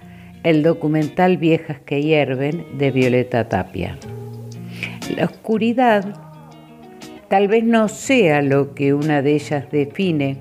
el 0.43 0.63
documental 0.63 1.37
Viejas 1.37 1.79
que 1.79 2.01
hierven 2.01 2.65
de 2.77 2.91
Violeta 2.91 3.47
Tapia. 3.49 3.97
La 5.15 5.25
oscuridad 5.25 6.19
tal 7.29 7.47
vez 7.47 7.63
no 7.63 7.87
sea 7.87 8.41
lo 8.41 8.73
que 8.73 8.93
una 8.93 9.21
de 9.21 9.35
ellas 9.35 9.71
define 9.71 10.37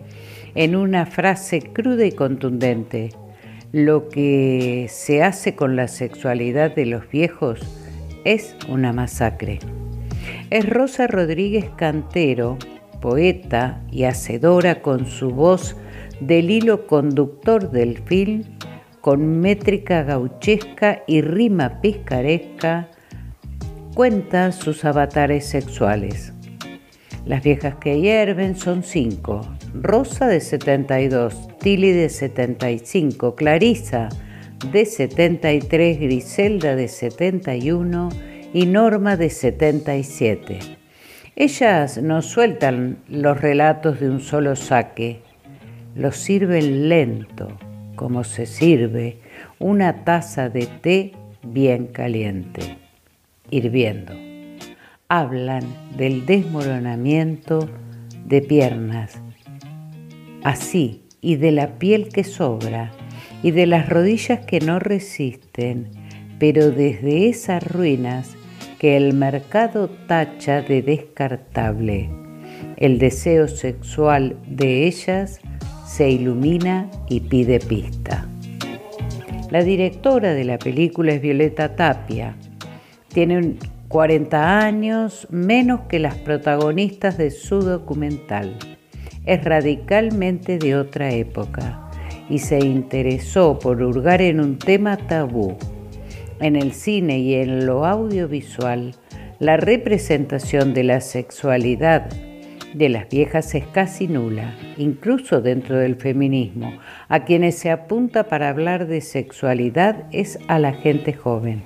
en 0.55 0.77
una 0.77 1.07
frase 1.07 1.61
cruda 1.61 2.05
y 2.05 2.12
contundente. 2.12 3.11
Lo 3.72 4.09
que 4.09 4.87
se 4.90 5.22
hace 5.22 5.55
con 5.55 5.77
la 5.77 5.88
sexualidad 5.88 6.75
de 6.75 6.87
los 6.87 7.09
viejos 7.09 7.61
es 8.25 8.57
una 8.68 8.92
masacre. 8.92 9.61
Es 10.51 10.68
Rosa 10.68 11.07
Rodríguez 11.07 11.66
Cantero, 11.77 12.59
poeta 13.01 13.81
y 13.90 14.05
hacedora 14.05 14.83
con 14.83 15.07
su 15.07 15.31
voz 15.31 15.77
del 16.26 16.50
hilo 16.50 16.87
conductor 16.87 17.70
del 17.70 17.98
film, 17.98 18.44
con 19.00 19.40
métrica 19.40 20.02
gauchesca 20.04 21.02
y 21.06 21.20
rima 21.20 21.80
piscaresca, 21.80 22.88
cuenta 23.94 24.52
sus 24.52 24.85
avatares 24.85 25.44
sexuales. 25.46 26.32
Las 27.26 27.42
viejas 27.42 27.76
que 27.76 28.00
hierven 28.00 28.56
son 28.56 28.82
cinco. 28.82 29.40
Rosa 29.74 30.26
de 30.26 30.40
72, 30.40 31.48
Tili 31.58 31.92
de 31.92 32.08
75, 32.08 33.37
Clarisa 33.37 34.08
de 34.72 34.87
73, 34.87 36.00
Griselda 36.00 36.76
de 36.76 36.88
71 36.88 38.08
y 38.52 38.66
Norma 38.66 39.16
de 39.16 39.30
77. 39.30 40.58
Ellas 41.35 41.98
nos 41.98 42.26
sueltan 42.26 42.98
los 43.08 43.40
relatos 43.40 44.00
de 44.00 44.11
un 44.11 44.20
solo 44.20 44.54
saque, 44.54 45.22
los 45.94 46.16
sirven 46.16 46.88
lento, 46.88 47.57
como 47.96 48.24
se 48.24 48.46
sirve 48.46 49.18
una 49.59 50.05
taza 50.05 50.48
de 50.48 50.66
té 50.66 51.12
bien 51.42 51.87
caliente, 51.87 52.78
hirviendo 53.50 54.12
hablan 55.12 55.64
del 55.94 56.24
desmoronamiento 56.24 57.68
de 58.24 58.40
piernas, 58.40 59.20
así, 60.42 61.02
y 61.20 61.37
de 61.37 61.52
la 61.52 61.78
piel 61.78 62.09
que 62.09 62.24
sobra, 62.24 62.92
y 63.42 63.50
de 63.50 63.66
las 63.66 63.90
rodillas 63.90 64.46
que 64.46 64.61
no 64.61 64.78
resisten, 64.78 65.88
pero 66.38 66.70
desde 66.70 67.28
esas 67.28 67.62
ruinas 67.62 68.35
que 68.78 68.96
el 68.96 69.12
mercado 69.12 69.90
tacha 69.90 70.62
de 70.62 70.81
descartable. 70.81 72.09
El 72.78 72.98
deseo 72.98 73.48
sexual 73.48 74.38
de 74.46 74.87
ellas 74.87 75.40
se 75.92 76.09
ilumina 76.09 76.90
y 77.07 77.20
pide 77.20 77.61
pista. 77.61 78.26
La 79.50 79.62
directora 79.62 80.33
de 80.33 80.44
la 80.44 80.59
película 80.59 81.12
es 81.12 81.20
Violeta 81.20 81.76
Tapia. 81.76 82.35
Tiene 83.09 83.37
un 83.37 83.59
40 83.88 84.61
años 84.61 85.26
menos 85.28 85.81
que 85.90 85.98
las 85.98 86.14
protagonistas 86.14 87.18
de 87.18 87.31
su 87.31 87.61
documental. 87.61 88.57
Es 89.26 89.44
radicalmente 89.44 90.57
de 90.57 90.76
otra 90.76 91.12
época 91.12 91.90
y 92.31 92.38
se 92.38 92.61
interesó 92.61 93.59
por 93.59 93.83
hurgar 93.83 94.22
en 94.22 94.40
un 94.40 94.59
tema 94.59 94.96
tabú. 94.96 95.59
En 96.40 96.57
el 96.57 96.72
cine 96.72 97.18
y 97.18 97.35
en 97.35 97.66
lo 97.66 97.85
audiovisual, 97.85 98.94
la 99.40 99.59
representación 99.59 100.72
de 100.72 100.85
la 100.85 101.02
sexualidad 101.02 102.09
de 102.74 102.88
las 102.88 103.08
viejas 103.08 103.54
es 103.54 103.66
casi 103.66 104.08
nula, 104.08 104.54
incluso 104.76 105.40
dentro 105.40 105.78
del 105.78 105.96
feminismo. 105.96 106.72
A 107.08 107.24
quienes 107.24 107.56
se 107.58 107.70
apunta 107.70 108.24
para 108.24 108.48
hablar 108.48 108.87
de 108.87 109.00
sexualidad 109.00 110.04
es 110.12 110.38
a 110.48 110.58
la 110.58 110.72
gente 110.72 111.12
joven. 111.12 111.62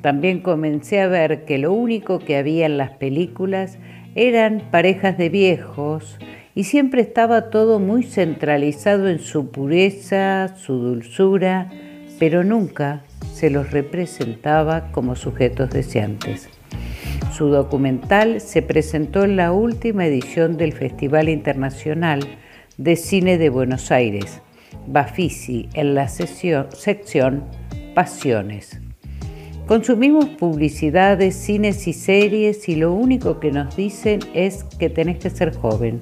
También 0.00 0.40
comencé 0.40 1.00
a 1.00 1.06
ver 1.06 1.44
que 1.44 1.58
lo 1.58 1.72
único 1.72 2.18
que 2.18 2.36
había 2.36 2.66
en 2.66 2.76
las 2.76 2.90
películas 2.90 3.78
eran 4.14 4.62
parejas 4.70 5.16
de 5.16 5.28
viejos 5.28 6.18
y 6.54 6.64
siempre 6.64 7.00
estaba 7.00 7.50
todo 7.50 7.78
muy 7.78 8.02
centralizado 8.02 9.08
en 9.08 9.20
su 9.20 9.50
pureza, 9.50 10.54
su 10.56 10.74
dulzura, 10.74 11.70
pero 12.18 12.44
nunca 12.44 13.04
se 13.32 13.48
los 13.48 13.70
representaba 13.70 14.90
como 14.92 15.16
sujetos 15.16 15.70
deseantes. 15.70 16.48
Su 17.32 17.48
documental 17.48 18.42
se 18.42 18.60
presentó 18.60 19.24
en 19.24 19.36
la 19.36 19.52
última 19.52 20.04
edición 20.04 20.58
del 20.58 20.74
Festival 20.74 21.30
Internacional 21.30 22.20
de 22.76 22.94
Cine 22.96 23.38
de 23.38 23.48
Buenos 23.48 23.90
Aires, 23.90 24.42
Bafisi, 24.86 25.70
en 25.72 25.94
la 25.94 26.08
sección 26.08 27.44
Pasiones. 27.94 28.80
Consumimos 29.66 30.26
publicidades, 30.26 31.34
cines 31.34 31.88
y 31.88 31.94
series 31.94 32.68
y 32.68 32.76
lo 32.76 32.92
único 32.92 33.40
que 33.40 33.50
nos 33.50 33.74
dicen 33.76 34.20
es 34.34 34.64
que 34.64 34.90
tenés 34.90 35.18
que 35.18 35.30
ser 35.30 35.56
joven. 35.56 36.00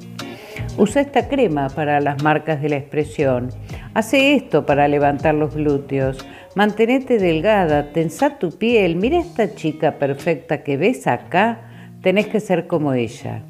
Usa 0.78 1.00
esta 1.00 1.28
crema 1.28 1.68
para 1.68 2.00
las 2.00 2.24
marcas 2.24 2.60
de 2.60 2.70
la 2.70 2.76
expresión. 2.76 3.50
Hace 3.94 4.34
esto 4.34 4.66
para 4.66 4.88
levantar 4.88 5.36
los 5.36 5.54
glúteos. 5.54 6.26
Mantenete 6.54 7.18
delgada, 7.18 7.92
tensa 7.92 8.38
tu 8.38 8.50
piel. 8.50 8.96
Mira 8.96 9.18
esta 9.18 9.54
chica 9.54 9.98
perfecta 9.98 10.62
que 10.62 10.76
ves 10.76 11.06
acá. 11.06 11.60
Tenés 12.02 12.26
que 12.26 12.40
ser 12.40 12.66
como 12.66 12.92
ella. 12.92 13.42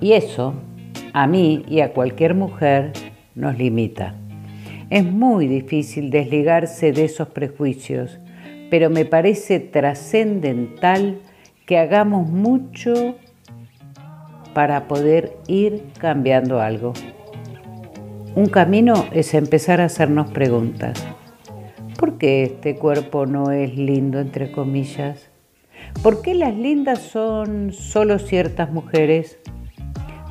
Y 0.00 0.12
eso, 0.12 0.54
a 1.12 1.26
mí 1.26 1.64
y 1.68 1.80
a 1.80 1.92
cualquier 1.92 2.34
mujer, 2.34 2.92
nos 3.34 3.56
limita. 3.58 4.14
Es 4.90 5.04
muy 5.04 5.48
difícil 5.48 6.10
desligarse 6.10 6.92
de 6.92 7.04
esos 7.06 7.28
prejuicios 7.28 8.20
pero 8.70 8.90
me 8.90 9.04
parece 9.04 9.60
trascendental 9.60 11.20
que 11.66 11.78
hagamos 11.78 12.28
mucho 12.28 13.16
para 14.54 14.88
poder 14.88 15.36
ir 15.46 15.84
cambiando 15.98 16.60
algo. 16.60 16.92
Un 18.34 18.46
camino 18.46 19.06
es 19.12 19.34
empezar 19.34 19.80
a 19.80 19.86
hacernos 19.86 20.30
preguntas. 20.30 21.04
¿Por 21.98 22.18
qué 22.18 22.42
este 22.42 22.76
cuerpo 22.76 23.24
no 23.24 23.52
es 23.52 23.74
lindo, 23.76 24.20
entre 24.20 24.52
comillas? 24.52 25.30
¿Por 26.02 26.20
qué 26.20 26.34
las 26.34 26.54
lindas 26.54 27.00
son 27.00 27.72
solo 27.72 28.18
ciertas 28.18 28.70
mujeres? 28.70 29.38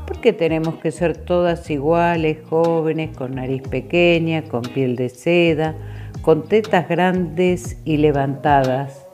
¿Por 0.06 0.22
qué 0.22 0.32
tenemos 0.32 0.76
que 0.76 0.92
ser 0.92 1.18
todas 1.18 1.72
iguales, 1.72 2.38
jóvenes, 2.48 3.18
con 3.18 3.34
nariz 3.34 3.64
pequeña, 3.64 4.44
con 4.44 4.62
piel 4.62 4.96
de 4.96 5.10
seda, 5.10 5.76
con 6.22 6.48
tetas 6.48 6.88
grandes 6.88 7.80
y 7.84 7.98
levantadas, 7.98 9.08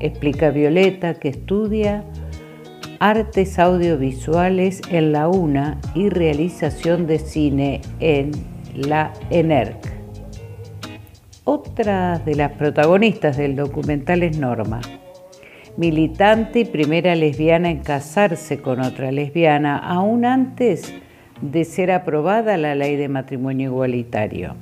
explica 0.00 0.50
Violeta 0.50 1.14
que 1.14 1.28
estudia 1.28 2.04
artes 2.98 3.58
audiovisuales 3.58 4.80
en 4.90 5.12
la 5.12 5.28
UNA 5.28 5.78
y 5.94 6.08
realización 6.08 7.06
de 7.06 7.18
cine 7.18 7.82
en 8.00 8.30
la 8.74 9.12
ENERC. 9.28 9.93
Otra 11.46 12.18
de 12.24 12.36
las 12.36 12.52
protagonistas 12.52 13.36
del 13.36 13.54
documental 13.54 14.22
es 14.22 14.38
Norma, 14.38 14.80
militante 15.76 16.60
y 16.60 16.64
primera 16.64 17.14
lesbiana 17.14 17.70
en 17.70 17.80
casarse 17.80 18.62
con 18.62 18.80
otra 18.80 19.12
lesbiana, 19.12 19.76
aún 19.76 20.24
antes 20.24 20.94
de 21.42 21.66
ser 21.66 21.90
aprobada 21.90 22.56
la 22.56 22.74
ley 22.74 22.96
de 22.96 23.10
matrimonio 23.10 23.72
igualitario. 23.72 24.56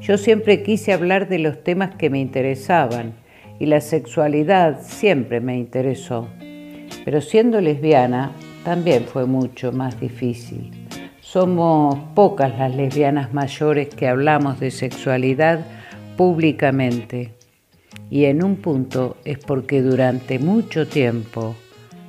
Yo 0.00 0.16
siempre 0.16 0.62
quise 0.62 0.94
hablar 0.94 1.28
de 1.28 1.38
los 1.38 1.62
temas 1.62 1.96
que 1.96 2.08
me 2.08 2.18
interesaban 2.18 3.12
y 3.60 3.66
la 3.66 3.82
sexualidad 3.82 4.80
siempre 4.80 5.40
me 5.40 5.58
interesó. 5.58 6.28
Pero 7.04 7.20
siendo 7.20 7.60
lesbiana 7.60 8.32
también 8.64 9.04
fue 9.04 9.26
mucho 9.26 9.70
más 9.70 10.00
difícil. 10.00 10.81
Somos 11.32 11.98
pocas 12.14 12.58
las 12.58 12.76
lesbianas 12.76 13.32
mayores 13.32 13.88
que 13.88 14.06
hablamos 14.06 14.60
de 14.60 14.70
sexualidad 14.70 15.64
públicamente. 16.18 17.32
Y 18.10 18.26
en 18.26 18.44
un 18.44 18.56
punto 18.56 19.16
es 19.24 19.38
porque 19.38 19.80
durante 19.80 20.38
mucho 20.38 20.86
tiempo 20.86 21.56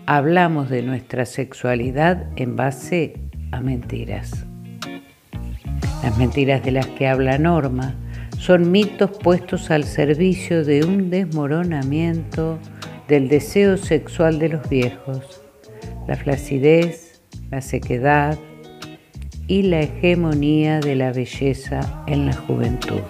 hablamos 0.06 0.70
de 0.70 0.82
nuestra 0.82 1.26
sexualidad 1.26 2.28
en 2.36 2.58
base 2.58 3.14
a 3.54 3.62
mentiras. 3.62 4.46
Las 6.04 6.18
mentiras 6.18 6.62
de 6.62 6.72
las 6.72 6.88
que 6.88 7.08
habla 7.08 7.38
Norma 7.38 7.96
son 8.38 8.72
mitos 8.72 9.12
puestos 9.12 9.72
al 9.72 9.86
servicio 9.86 10.66
de 10.66 10.84
un 10.84 11.10
desmoronamiento 11.10 12.60
del 13.08 13.30
deseo 13.30 13.78
sexual 13.78 14.38
de 14.38 14.50
los 14.50 14.68
viejos, 14.68 15.42
la 16.10 16.18
flacidez, 16.18 17.22
la 17.52 17.62
sequedad 17.62 18.38
y 19.54 19.62
la 19.62 19.82
hegemonía 19.82 20.80
de 20.80 20.96
la 20.96 21.12
belleza 21.12 22.04
en 22.08 22.26
la 22.26 22.34
juventud. 22.34 23.02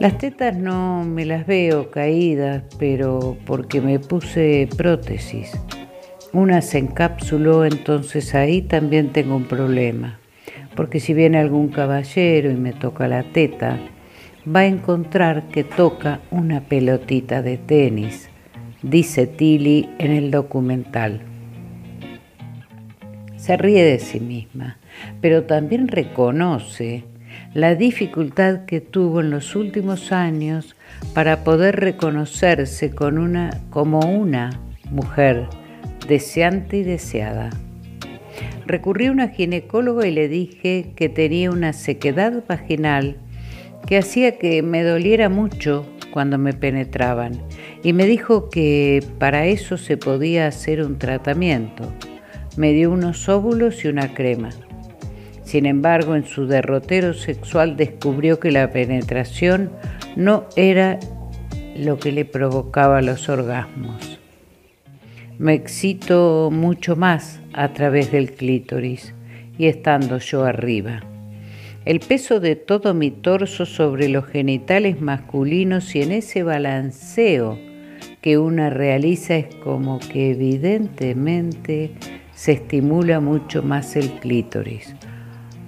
Las 0.00 0.18
tetas 0.18 0.56
no 0.56 1.04
me 1.04 1.24
las 1.24 1.46
veo 1.46 1.92
caídas, 1.92 2.64
pero 2.76 3.36
porque 3.46 3.80
me 3.80 4.00
puse 4.00 4.68
prótesis. 4.76 5.52
Una 6.32 6.60
se 6.60 6.78
encapsuló, 6.78 7.64
entonces 7.64 8.34
ahí 8.34 8.62
también 8.62 9.12
tengo 9.12 9.36
un 9.36 9.44
problema. 9.44 10.18
Porque 10.74 10.98
si 10.98 11.14
viene 11.14 11.38
algún 11.38 11.68
caballero 11.68 12.50
y 12.50 12.56
me 12.56 12.72
toca 12.72 13.06
la 13.06 13.22
teta, 13.22 13.78
va 14.44 14.60
a 14.60 14.66
encontrar 14.66 15.46
que 15.50 15.62
toca 15.62 16.20
una 16.32 16.62
pelotita 16.62 17.42
de 17.42 17.58
tenis, 17.58 18.28
dice 18.82 19.28
Tilly 19.28 19.88
en 20.00 20.10
el 20.10 20.32
documental. 20.32 21.31
Se 23.42 23.56
ríe 23.56 23.82
de 23.82 23.98
sí 23.98 24.20
misma, 24.20 24.78
pero 25.20 25.42
también 25.42 25.88
reconoce 25.88 27.02
la 27.54 27.74
dificultad 27.74 28.66
que 28.66 28.80
tuvo 28.80 29.20
en 29.20 29.30
los 29.30 29.56
últimos 29.56 30.12
años 30.12 30.76
para 31.12 31.42
poder 31.42 31.74
reconocerse 31.80 32.92
como 32.92 33.98
una 33.98 34.60
mujer 34.92 35.48
deseante 36.06 36.76
y 36.76 36.82
deseada. 36.84 37.50
Recurrí 38.64 39.06
a 39.06 39.10
una 39.10 39.26
ginecóloga 39.26 40.06
y 40.06 40.12
le 40.12 40.28
dije 40.28 40.92
que 40.94 41.08
tenía 41.08 41.50
una 41.50 41.72
sequedad 41.72 42.44
vaginal 42.46 43.16
que 43.88 43.98
hacía 43.98 44.38
que 44.38 44.62
me 44.62 44.84
doliera 44.84 45.28
mucho 45.28 45.84
cuando 46.12 46.38
me 46.38 46.52
penetraban 46.52 47.32
y 47.82 47.92
me 47.92 48.06
dijo 48.06 48.50
que 48.50 49.04
para 49.18 49.46
eso 49.46 49.78
se 49.78 49.96
podía 49.96 50.46
hacer 50.46 50.80
un 50.80 50.96
tratamiento. 51.00 51.92
Me 52.56 52.72
dio 52.72 52.90
unos 52.90 53.28
óvulos 53.28 53.84
y 53.84 53.88
una 53.88 54.14
crema. 54.14 54.50
Sin 55.44 55.66
embargo, 55.66 56.16
en 56.16 56.24
su 56.24 56.46
derrotero 56.46 57.14
sexual 57.14 57.76
descubrió 57.76 58.40
que 58.40 58.50
la 58.50 58.70
penetración 58.70 59.70
no 60.16 60.46
era 60.56 60.98
lo 61.76 61.98
que 61.98 62.12
le 62.12 62.24
provocaba 62.24 63.02
los 63.02 63.28
orgasmos. 63.28 64.18
Me 65.38 65.54
excito 65.54 66.50
mucho 66.52 66.94
más 66.94 67.40
a 67.52 67.72
través 67.72 68.12
del 68.12 68.32
clítoris 68.32 69.14
y 69.58 69.66
estando 69.66 70.18
yo 70.18 70.44
arriba. 70.44 71.02
El 71.84 71.98
peso 71.98 72.38
de 72.38 72.54
todo 72.54 72.94
mi 72.94 73.10
torso 73.10 73.66
sobre 73.66 74.08
los 74.08 74.26
genitales 74.26 75.00
masculinos 75.00 75.96
y 75.96 76.02
en 76.02 76.12
ese 76.12 76.44
balanceo 76.44 77.58
que 78.20 78.38
una 78.38 78.70
realiza 78.70 79.34
es 79.34 79.52
como 79.56 79.98
que 79.98 80.30
evidentemente 80.30 81.90
se 82.42 82.50
estimula 82.50 83.20
mucho 83.20 83.62
más 83.62 83.94
el 83.94 84.18
clítoris. 84.18 84.96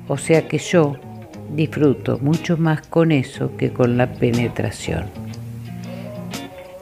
O 0.09 0.17
sea 0.17 0.49
que 0.49 0.59
yo 0.59 0.97
disfruto 1.55 2.19
mucho 2.19 2.57
más 2.57 2.85
con 2.89 3.13
eso 3.13 3.57
que 3.57 3.71
con 3.71 3.97
la 3.97 4.13
penetración. 4.13 5.05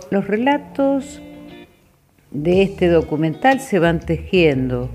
Los 0.09 0.27
relatos 0.27 1.21
de 2.31 2.63
este 2.63 2.89
documental 2.89 3.61
se 3.61 3.81
van 3.81 4.01
tejiendo 4.01 4.89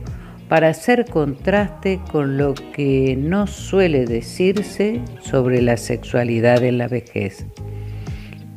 para 0.49 0.69
hacer 0.69 1.05
contraste 1.05 1.99
con 2.11 2.37
lo 2.37 2.55
que 2.55 3.15
no 3.15 3.45
suele 3.45 4.07
decirse 4.07 5.01
sobre 5.21 5.61
la 5.61 5.77
sexualidad 5.77 6.63
en 6.63 6.79
la 6.79 6.87
vejez. 6.87 7.45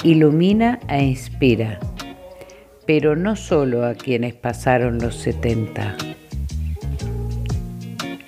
Ilumina 0.04 0.80
e 0.88 1.04
inspira, 1.04 1.78
pero 2.86 3.14
no 3.14 3.36
solo 3.36 3.84
a 3.84 3.92
quienes 3.92 4.32
pasaron 4.32 5.00
los 5.00 5.16
70 5.16 6.09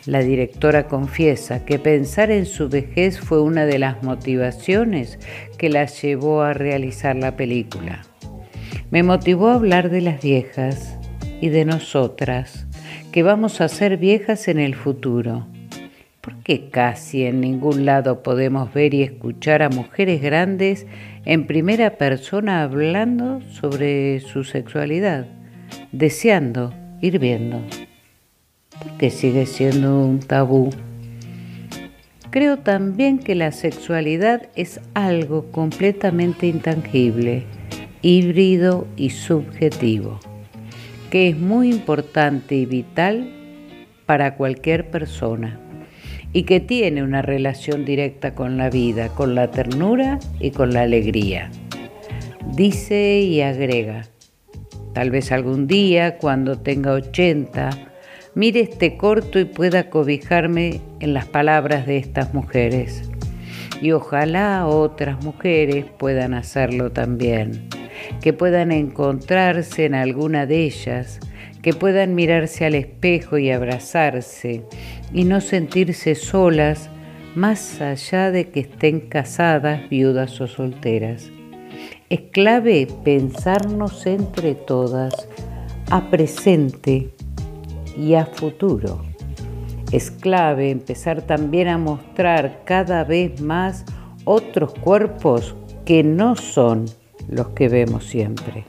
la 0.07 0.21
directora 0.21 0.89
confiesa 0.89 1.65
que 1.65 1.79
pensar 1.79 2.31
en 2.31 2.47
su 2.47 2.69
vejez 2.69 3.21
fue 3.21 3.41
una 3.41 3.67
de 3.67 3.79
las 3.79 4.03
motivaciones 4.03 5.19
que 5.59 5.69
la 5.69 5.87
llevó 5.87 6.43
a 6.43 6.55
realizar 6.55 7.15
la 7.15 7.37
película. 7.37 8.03
Me 8.91 9.03
motivó 9.03 9.49
a 9.49 9.55
hablar 9.55 9.91
de 9.91 10.01
las 10.01 10.21
viejas 10.21 10.99
y 11.41 11.51
de 11.51 11.65
nosotras, 11.65 12.67
que 13.13 13.23
vamos 13.23 13.61
a 13.61 13.69
ser 13.69 13.97
viejas 13.97 14.49
en 14.49 14.59
el 14.59 14.75
futuro. 14.75 15.47
Porque 16.21 16.69
casi 16.71 17.25
en 17.25 17.41
ningún 17.41 17.85
lado 17.85 18.23
podemos 18.23 18.73
ver 18.73 18.95
y 18.95 19.03
escuchar 19.03 19.63
a 19.63 19.69
mujeres 19.69 20.21
grandes 20.23 20.87
en 21.25 21.47
primera 21.47 21.97
persona 21.97 22.63
hablando 22.63 23.41
sobre 23.51 24.21
su 24.21 24.45
sexualidad, 24.45 25.27
deseando 25.91 26.73
ir 27.01 27.19
viendo 27.19 27.61
que 28.99 29.11
sigue 29.11 29.47
siendo 29.47 30.05
un 30.05 30.21
tabú. 30.21 30.71
Creo 32.31 32.59
también 32.59 33.19
que 33.19 33.35
la 33.35 33.53
sexualidad 33.53 34.49
es 34.57 34.81
algo 34.95 35.51
completamente 35.53 36.47
intangible, 36.47 37.45
híbrido 38.01 38.87
y 38.97 39.11
subjetivo, 39.11 40.19
que 41.11 41.29
es 41.29 41.37
muy 41.37 41.71
importante 41.71 42.55
y 42.55 42.65
vital 42.65 43.31
para 44.07 44.37
cualquier 44.37 44.91
persona 44.91 45.61
y 46.33 46.45
que 46.45 46.61
tiene 46.61 47.03
una 47.03 47.21
relación 47.23 47.85
directa 47.85 48.35
con 48.35 48.57
la 48.57 48.71
vida, 48.71 49.09
con 49.09 49.35
la 49.35 49.51
ternura 49.51 50.19
y 50.41 50.53
con 50.53 50.73
la 50.73 50.83
alegría. 50.83 51.51
Dice 52.55 53.21
y 53.21 53.43
agrega, 53.43 54.07
tal 54.95 55.11
vez 55.11 55.33
algún 55.33 55.67
día, 55.67 56.17
cuando 56.17 56.59
tenga 56.59 56.93
80, 56.93 57.92
mire 58.35 58.61
este 58.61 58.97
corto 58.97 59.39
y 59.39 59.45
pueda 59.45 59.91
cobijarme 59.91 60.81
en 61.01 61.15
las 61.15 61.27
palabras 61.27 61.87
de 61.87 61.99
estas 61.99 62.33
mujeres. 62.35 63.11
Y 63.81 63.93
ojalá 63.93 64.67
otras 64.67 65.23
mujeres 65.25 65.87
puedan 65.99 66.35
hacerlo 66.35 66.93
también, 66.93 67.69
que 68.21 68.33
puedan 68.33 68.73
encontrarse 68.73 69.85
en 69.85 69.95
alguna 69.95 70.47
de 70.47 70.65
ellas, 70.65 71.21
que 71.63 71.75
puedan 71.75 72.15
mirarse 72.15 72.65
al 72.65 72.75
espejo 72.75 73.39
y 73.39 73.51
abrazarse 73.51 74.63
y 75.13 75.25
no 75.25 75.41
sentirse 75.41 76.15
solas 76.15 76.91
más 77.35 77.81
allá 77.81 78.31
de 78.31 78.51
que 78.51 78.61
estén 78.61 79.01
casadas, 79.01 79.89
viudas 79.89 80.41
o 80.41 80.47
solteras. 80.47 81.31
Es 82.11 82.21
clave 82.33 82.87
pensarnos 83.05 84.07
entre 84.07 84.55
todas, 84.55 85.29
a 85.91 86.11
presente, 86.11 87.11
y 87.97 88.15
a 88.15 88.27
futuro. 88.27 89.03
Es 89.91 90.11
clave 90.11 90.71
empezar 90.71 91.23
también 91.23 91.69
a 91.69 91.79
mostrar 91.79 92.63
cada 92.65 93.05
vez 93.05 93.41
más 93.41 93.85
otros 94.25 94.73
cuerpos 94.75 95.55
que 95.85 96.03
no 96.03 96.37
son 96.37 96.87
los 97.29 97.49
que 97.49 97.69
vemos 97.69 98.05
siempre. 98.05 98.65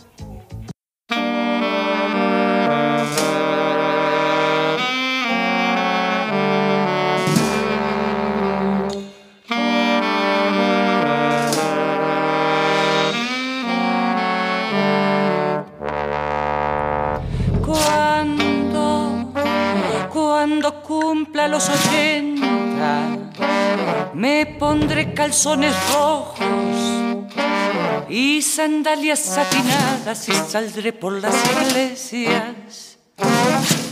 Calzones 25.44 25.76
rojos 25.94 26.38
y 28.08 28.41
sandalias 28.41 29.20
satinadas 29.20 30.30
y 30.30 30.32
saldré 30.32 30.94
por 30.94 31.22
las 31.22 31.36
iglesias 31.68 32.98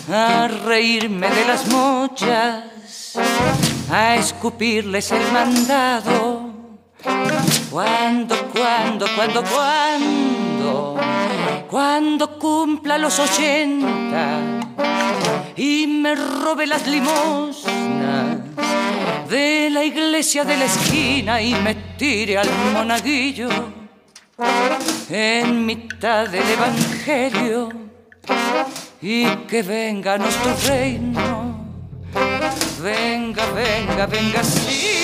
a 0.09 0.47
reírme 0.47 1.29
de 1.29 1.45
las 1.45 1.67
mochas, 1.67 3.17
a 3.91 4.15
escupirles 4.15 5.11
el 5.11 5.29
mandado. 5.33 6.53
Cuando, 7.69 8.35
cuando, 8.53 9.05
cuando, 9.13 9.43
cuando, 9.43 10.95
cuando 11.69 12.39
cumpla 12.39 12.97
los 12.97 13.19
ochenta 13.19 14.39
y 15.55 15.87
me 15.87 16.15
robé 16.15 16.67
las 16.67 16.87
limosnas 16.87 18.37
de 19.29 19.69
la 19.71 19.83
iglesia 19.83 20.43
de 20.43 20.57
la 20.57 20.65
esquina 20.65 21.41
y 21.41 21.53
me 21.55 21.75
tiré 21.97 22.37
al 22.37 22.49
monaguillo 22.73 23.49
en 25.09 25.65
mitad 25.65 26.27
del 26.27 26.49
evangelio 26.49 27.69
y 29.01 29.25
que 29.47 29.63
venga 29.63 30.17
nuestro 30.17 30.55
reino 30.67 31.51
Venga, 32.81 33.45
venga, 33.51 34.07
venga, 34.07 34.43
sí. 34.43 35.00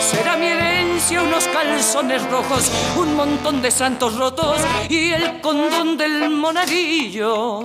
Será 0.00 0.36
mi 0.36 0.46
herencia 0.46 1.22
unos 1.22 1.46
calzones 1.48 2.22
rojos, 2.30 2.70
un 2.96 3.14
montón 3.16 3.62
de 3.62 3.70
santos 3.70 4.16
rotos 4.16 4.58
y 4.88 5.10
el 5.10 5.40
condón 5.40 5.96
del 5.96 6.30
monaguillo. 6.30 7.62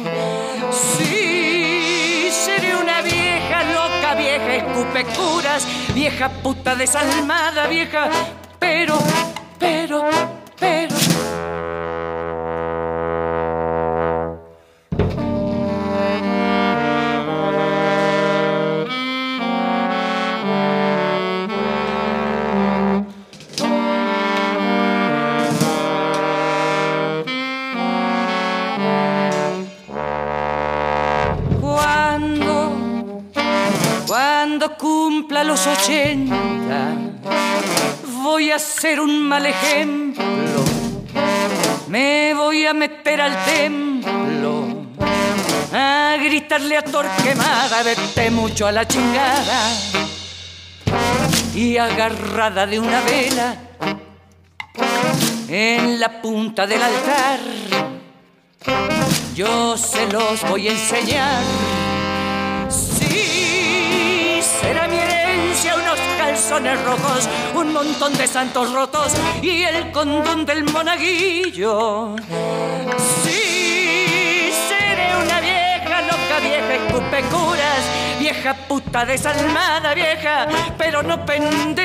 Sí, 0.98 2.30
seré 2.32 2.76
una 2.76 3.02
vieja 3.02 3.64
loca, 3.64 4.16
vieja 4.16 4.56
escupe 4.56 5.06
curas, 5.06 5.68
vieja 5.94 6.30
puta 6.30 6.76
desalmada, 6.76 7.68
vieja, 7.68 8.10
pero, 8.60 8.98
pero, 9.58 10.06
pero. 10.60 11.09
Los 35.60 35.78
ochenta, 35.78 36.96
voy 38.24 38.52
a 38.52 38.60
ser 38.60 39.00
un 39.02 39.28
mal 39.28 39.46
ejemplo. 39.46 40.64
Me 41.88 42.34
voy 42.34 42.66
a 42.66 42.74
meter 42.74 43.20
al 43.20 43.36
templo 43.44 44.86
a 45.74 46.16
gritarle 46.18 46.78
a 46.78 46.82
Torquemada, 46.84 47.84
vete 47.84 48.32
mucho 48.32 48.68
a 48.68 48.72
la 48.72 48.88
chingada. 48.88 49.72
Y 51.54 51.78
agarrada 51.78 52.66
de 52.66 52.80
una 52.80 53.02
vela 53.02 53.56
en 55.50 56.00
la 56.00 56.22
punta 56.22 56.66
del 56.68 56.82
altar, 56.82 57.40
yo 59.36 59.76
se 59.78 60.08
los 60.08 60.42
voy 60.50 60.70
a 60.70 60.72
enseñar. 60.72 61.44
Unos 65.92 66.00
calzones 66.18 66.84
rojos, 66.84 67.28
un 67.56 67.74
montón 67.74 68.14
de 68.18 68.28
santos 68.28 68.72
rotos 68.74 69.14
y 69.42 69.64
el 69.64 69.92
condón 69.92 70.46
del 70.46 70.64
monaguillo. 70.66 72.16
Sí, 73.24 74.52
seré 74.68 75.16
una 75.16 75.42
vieja 75.42 76.02
loca, 76.02 76.40
vieja 76.42 76.76
escupe 76.76 77.24
curas, 77.32 77.84
vieja 78.20 78.54
puta 78.68 79.06
desalmada, 79.06 79.96
vieja, 79.96 80.48
pero 80.78 81.02
no 81.02 81.26
pendeja. 81.26 81.80